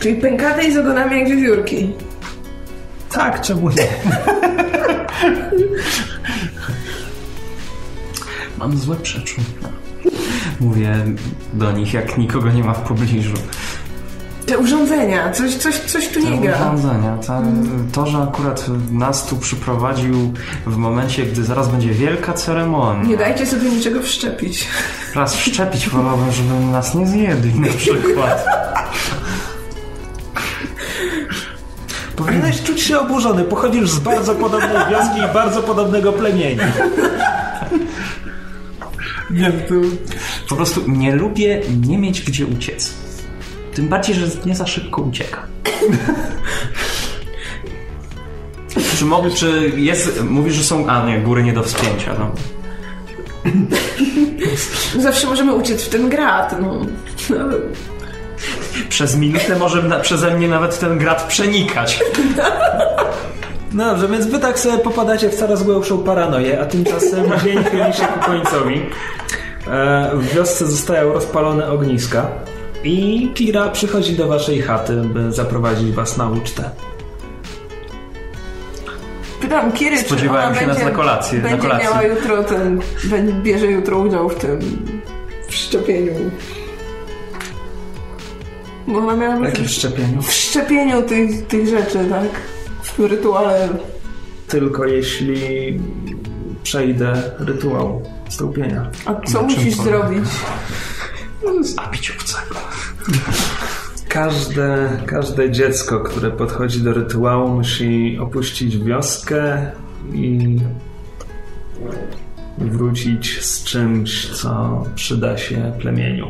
[0.01, 1.93] Czyli pękate i z ogonami jak wiewiórki.
[3.13, 3.87] Tak, czemu nie?
[8.59, 9.43] Mam złe przeczucie.
[10.61, 10.95] Mówię
[11.53, 13.35] do nich, jak nikogo nie ma w pobliżu.
[14.51, 16.57] Te urządzenia, coś, coś, coś tu nie gra.
[16.57, 17.19] urządzenia.
[17.27, 17.43] Ta,
[17.93, 20.33] to, że akurat nas tu przyprowadził
[20.67, 23.05] w momencie, gdy zaraz będzie wielka ceremonia.
[23.05, 24.69] Nie dajcie sobie niczego wszczepić.
[25.15, 28.47] Raz wszczepić wolałbym, żeby nas nie zjedli na przykład.
[32.17, 33.45] Powinieneś czuć się oburzony.
[33.45, 36.67] Pochodzisz z bardzo podobnej wioski i bardzo podobnego plemienia.
[39.31, 39.75] Nie, to
[40.49, 43.00] Po prostu nie lubię nie mieć gdzie uciec.
[43.81, 45.43] Tym bardziej, że nie za szybko ucieka.
[48.99, 52.31] czy, mo- czy jest, mówisz, że są, a nie, góry nie do wspięcia, no.
[55.03, 56.81] Zawsze możemy uciec w ten grat, no.
[57.31, 57.37] No,
[58.89, 62.01] Przez minutę może na, przeze mnie nawet ten grat przenikać.
[63.73, 67.93] No dobrze, więc wy tak sobie popadacie w coraz głębszą paranoję, a tymczasem dzień chyli
[67.95, 68.83] się ku końcowi.
[69.71, 72.27] E, w wiosce zostają rozpalone ogniska
[72.85, 76.71] i Kira przychodzi do waszej chaty, by zaprowadzić was na ucztę.
[79.41, 81.89] Pytam Kiry, czy Spodziewałem ona się nas będzie, na kolację, na będzie kolację.
[81.89, 84.59] miała jutro ten, będzie, bierze jutro udział w tym
[85.49, 86.13] wszczepieniu.
[88.87, 90.23] Bo ona miała W jakim szczepieniu?
[90.23, 92.29] w szczepieniu tych, tych rzeczy, tak?
[92.83, 93.69] W rytuale.
[94.49, 95.81] Tylko jeśli
[96.63, 98.03] przejdę rytuał.
[98.29, 98.91] stąpienia.
[99.07, 100.25] A co musisz zrobić?
[101.61, 102.55] Zabić obcego.
[104.09, 109.71] Każde, każde dziecko, które podchodzi do rytuału, musi opuścić wioskę
[110.13, 110.59] i
[112.59, 116.27] wrócić z czymś, co przyda się plemieniu.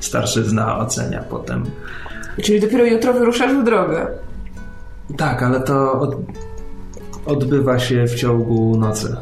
[0.00, 1.64] Starszyzna ocenia potem.
[2.42, 4.06] Czyli dopiero jutro wyruszasz w drogę.
[5.16, 6.16] Tak, ale to od,
[7.26, 9.16] odbywa się w ciągu nocy.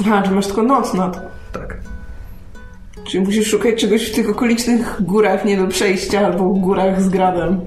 [0.00, 1.20] Aha, czy masz tylko noc na to.
[1.52, 1.76] Tak.
[3.08, 7.08] Czyli musisz szukać czegoś w tych okolicznych górach nie do przejścia albo w górach z
[7.08, 7.60] gradem.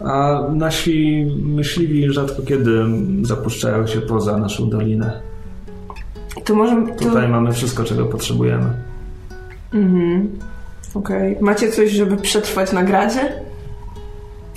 [0.00, 2.84] A nasi myśliwi rzadko kiedy
[3.22, 5.20] zapuszczają się poza naszą dolinę.
[6.44, 6.76] To może...
[6.86, 7.04] To...
[7.04, 8.70] Tutaj mamy wszystko, czego potrzebujemy.
[9.74, 10.38] Mhm.
[10.94, 11.36] Okej.
[11.40, 13.32] Macie coś, żeby przetrwać na gradzie?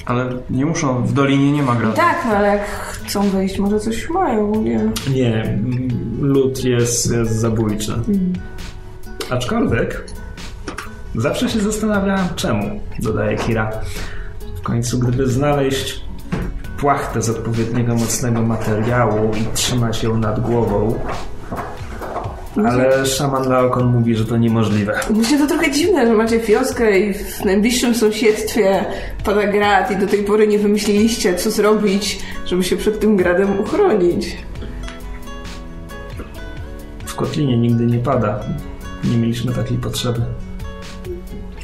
[0.06, 1.96] Ale nie muszą, w dolinie nie ma gradu.
[1.96, 5.60] Tak, no ale jak chcą wyjść, może coś mają, nie Nie,
[6.22, 7.94] lód jest, jest zabójczy.
[9.30, 10.04] Aczkolwiek
[11.16, 13.72] zawsze się zastanawiałem, czemu, dodaje Kira.
[14.56, 16.02] W końcu, gdyby znaleźć
[16.78, 21.00] płachtę z odpowiedniego mocnego materiału i trzymać ją nad głową,
[22.66, 25.00] ale szaman Laokon mówi, że to niemożliwe.
[25.10, 28.86] Właśnie to trochę dziwne, że macie wioskę i w najbliższym sąsiedztwie
[29.26, 33.60] pada grad i do tej pory nie wymyśliliście, co zrobić, żeby się przed tym gradem
[33.60, 34.38] uchronić.
[37.06, 38.40] W Kotlinie nigdy nie pada.
[39.12, 40.22] Nie mieliśmy takiej potrzeby.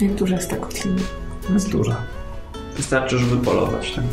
[0.01, 1.01] Jak duża jest ta kotlina?
[1.53, 1.95] Jest duża.
[2.77, 4.03] Wystarczy, żeby polować, tak?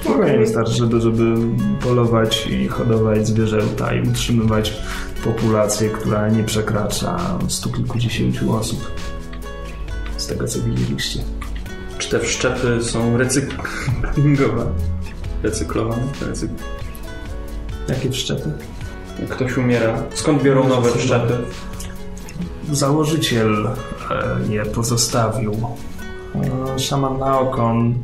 [0.00, 1.34] Spokojnie wystarczy, żeby, żeby
[1.80, 4.76] polować i hodować zwierzęta i utrzymywać
[5.24, 8.90] populację, która nie przekracza stu kilkudziesięciu osób.
[10.16, 11.20] Z tego, co widzieliście.
[11.98, 14.70] Czy te wszczepy są recyklingowane?
[15.42, 16.02] Recyklowane?
[16.26, 16.50] Recyk...
[17.88, 18.52] Jakie wszczepy?
[19.28, 20.02] Ktoś umiera.
[20.14, 21.38] Skąd biorą nowe wszczepy?
[22.72, 25.52] Założyciel e, je pozostawił.
[26.74, 27.94] E, Szaman Naokon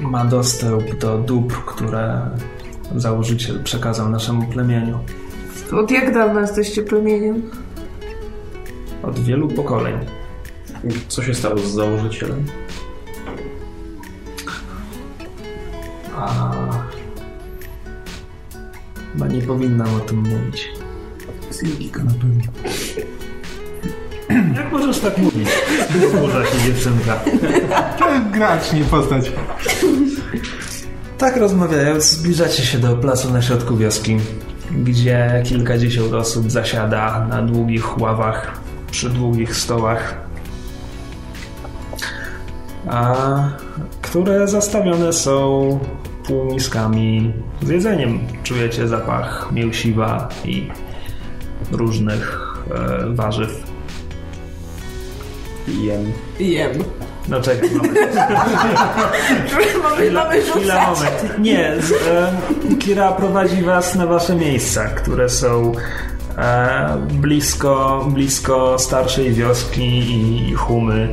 [0.00, 2.30] ma dostęp do dóbr, które
[2.96, 4.98] założyciel przekazał naszemu plemieniu.
[5.72, 7.50] Od jak dawna jesteście plemieniem?
[9.02, 9.98] Od wielu pokoleń.
[11.08, 12.44] Co się stało z założycielem?
[16.16, 16.52] A...
[19.18, 20.68] Chyba nie powinnam o tym mówić.
[21.60, 22.42] Silkika na pewno.
[24.56, 25.48] Jak możesz tak mówić?
[26.20, 27.20] Burza się dziewczynka.
[27.98, 29.32] To jest gracz, nie postać.
[31.18, 34.16] Tak rozmawiając, zbliżacie się do placu na środku wioski,
[34.70, 38.60] gdzie kilkadziesiąt osób zasiada na długich ławach,
[38.90, 40.14] przy długich stołach,
[42.88, 43.14] a
[44.02, 45.78] które zastawione są
[46.28, 48.18] półmiskami z jedzeniem.
[48.42, 50.68] Czujecie zapach mięsiwa i
[51.72, 53.62] różnych e, warzyw.
[55.68, 56.12] Jem.
[56.40, 56.72] Jem.
[57.28, 57.98] No czekaj, moment.
[59.96, 60.86] Chwila, rzucać.
[60.86, 61.38] moment.
[61.38, 62.32] Nie, z, e,
[62.78, 65.72] Kira prowadzi was na wasze miejsca, które są
[66.38, 71.08] e, blisko, blisko starszej wioski i, i humy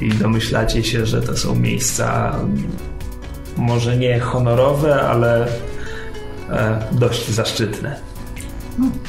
[0.00, 2.34] i domyślacie się, że to są miejsca
[3.58, 5.46] może nie honorowe, ale
[6.50, 7.96] e, dość zaszczytne.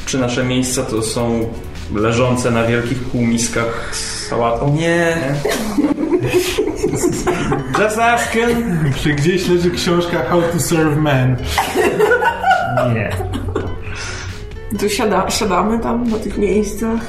[0.06, 1.50] Czy nasze miejsca to są
[1.96, 4.76] leżące na wielkich półmiskach z sałatą?
[4.76, 5.18] Nie,
[7.80, 8.58] Just asking!
[9.04, 11.36] Czy gdzieś leży książka How to Serve Men?
[12.94, 13.10] nie.
[14.80, 17.00] To siada, siadamy tam na tych miejscach.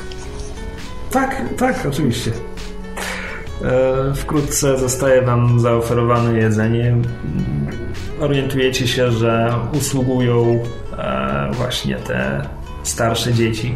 [1.10, 2.30] Tak, tak, oczywiście.
[3.64, 6.96] E, Wkrótce zostaje Wam zaoferowane jedzenie.
[8.20, 10.62] Orientujecie się, że usługują
[10.98, 12.42] e, właśnie te
[12.82, 13.74] starsze dzieci.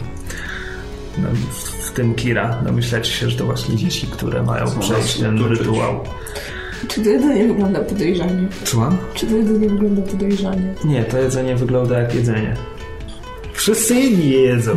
[1.19, 2.63] No, w, tym Kira.
[2.65, 6.01] Domyślacie się, że to właśnie dzieci, które mają przejść ten rytuał.
[6.89, 8.49] Czy to jedzenie wygląda podejrzanie?
[8.65, 8.99] Słucham?
[9.15, 10.75] Czy to jedzenie wygląda podejrzanie?
[10.85, 12.57] Nie, to jedzenie wygląda jak jedzenie.
[13.53, 14.73] Wszyscy inni je jedzą.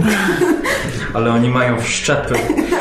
[1.13, 2.35] Ale oni mają wszczepy.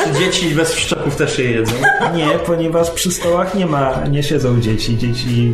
[0.07, 1.73] Czy dzieci bez wszczepów też je jedzą?
[2.15, 4.99] Nie, ponieważ przy stołach nie ma, nie siedzą dzieci.
[4.99, 5.53] Dzieci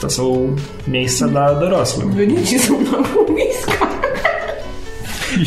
[0.00, 0.56] to są
[0.88, 2.14] miejsca dla dorosłych.
[2.14, 3.88] Wy dzieci są na półmiskach.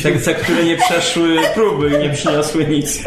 [0.03, 3.03] Te, te, które nie przeszły próby i nie przyniosły nic.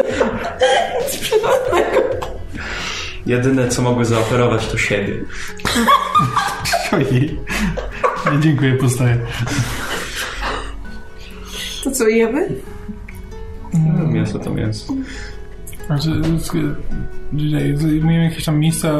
[3.25, 5.13] Jedyne, co mogły zaoferować, to siebie.
[6.91, 7.39] Ojej.
[8.33, 9.17] Nie, dziękuję, postaję.
[11.83, 12.49] To co jemy?
[14.11, 14.93] Mięso to mięso.
[15.87, 16.09] Znaczy,
[17.75, 18.91] zajmujemy jakieś tam miejsca,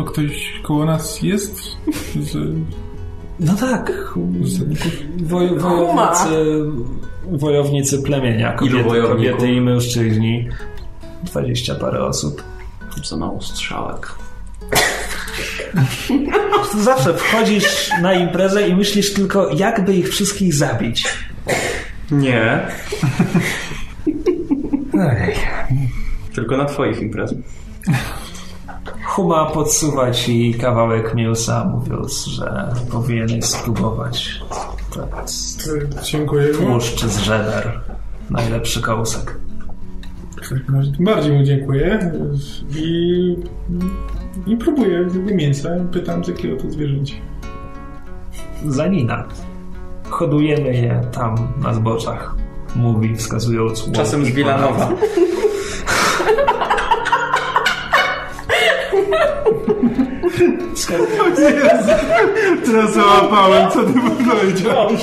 [0.00, 1.60] a ktoś koło nas jest?
[2.20, 2.36] Z,
[3.40, 3.92] No tak.
[5.22, 6.28] Woj, wojownicy,
[7.30, 8.52] wojownicy plemienia.
[8.52, 10.48] Kobiety, kobiety i mężczyźni.
[11.22, 12.42] Dwadzieścia parę osób.
[13.04, 14.14] Za mało strzałek.
[16.80, 21.08] Zawsze wchodzisz na imprezę i myślisz tylko, jakby ich wszystkich zabić.
[22.10, 22.66] Nie,
[25.02, 25.34] Ej.
[26.34, 27.38] tylko na twoich imprezach.
[29.04, 34.40] Huma podsuwa ci kawałek mięsa, mówiąc, że powinieneś spróbować.
[35.22, 35.70] Jest
[36.02, 36.48] Dziękuję.
[36.54, 37.80] tłuszcz z żeber.
[38.30, 39.36] Najlepszy kołsek.
[40.96, 42.12] Tym bardziej mu dziękuję
[42.76, 43.36] i,
[44.46, 47.14] i próbuję mięsa pytam z jakiego to zwierzęcia.
[48.66, 49.24] Zanina.
[50.10, 52.36] Hodujemy je tam na zboczach.
[52.76, 54.88] Mówi, wskazując Czasem z Wilanowa.
[62.66, 63.92] Teraz załapałem, co ty
[64.30, 65.00] powiedziałeś.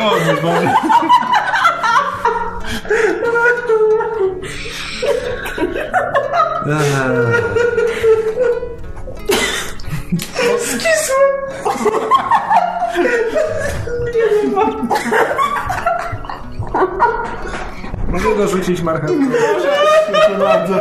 [0.00, 0.10] O,
[0.42, 0.66] mój
[14.54, 14.76] Boże.
[18.08, 19.14] Mogę go rzucić marchewką.
[20.10, 20.74] Proszę bardzo.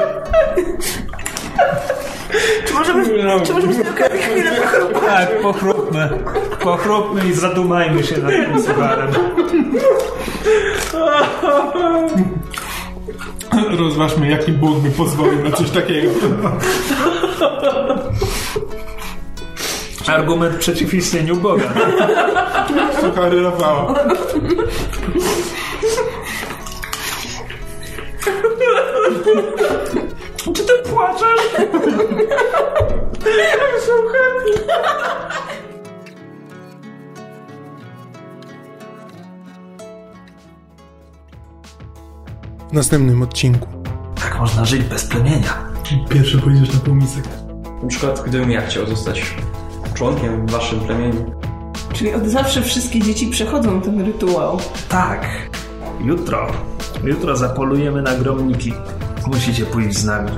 [2.66, 3.06] Czy możemy,
[3.46, 5.04] czy możemy okazję chwilę pochrupać?
[5.06, 6.10] Tak, pochrupmy.
[6.60, 9.12] Pochrupmy i zadumajmy się nad tym sucharem.
[13.80, 16.10] Rozważmy, jaki Bóg by pozwolił na coś takiego.
[20.08, 21.74] Argument przeciw istnieniu Boga.
[23.02, 23.94] Suchary Rafała.
[30.54, 31.42] Czy ty płaczesz?
[42.70, 43.68] W następnym odcinku.
[44.16, 45.66] Tak można żyć bez plemienia.
[46.10, 47.24] Pierwszy pójdziesz na półmisek.
[47.84, 49.36] Na przykład, gdybym ja chciał zostać
[49.96, 51.32] członkiem w waszym plemieniu.
[51.94, 54.58] Czyli od zawsze wszystkie dzieci przechodzą ten rytuał.
[54.90, 55.28] Tak.
[56.02, 56.48] Jutro.
[57.04, 58.74] Jutro zapolujemy na gromniki.
[59.28, 60.32] Musicie pójść z nami.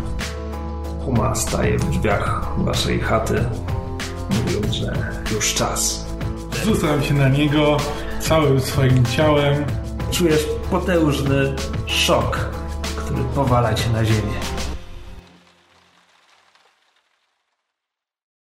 [1.05, 3.43] Huma staje w drzwiach waszej chaty,
[4.29, 4.93] mówiąc, że
[5.35, 6.05] już czas.
[6.65, 7.77] Rzucam się na niego
[8.19, 9.65] całym swoim ciałem.
[10.11, 11.55] Czujesz potężny
[11.85, 12.49] szok,
[12.95, 14.56] który powala cię na ziemię.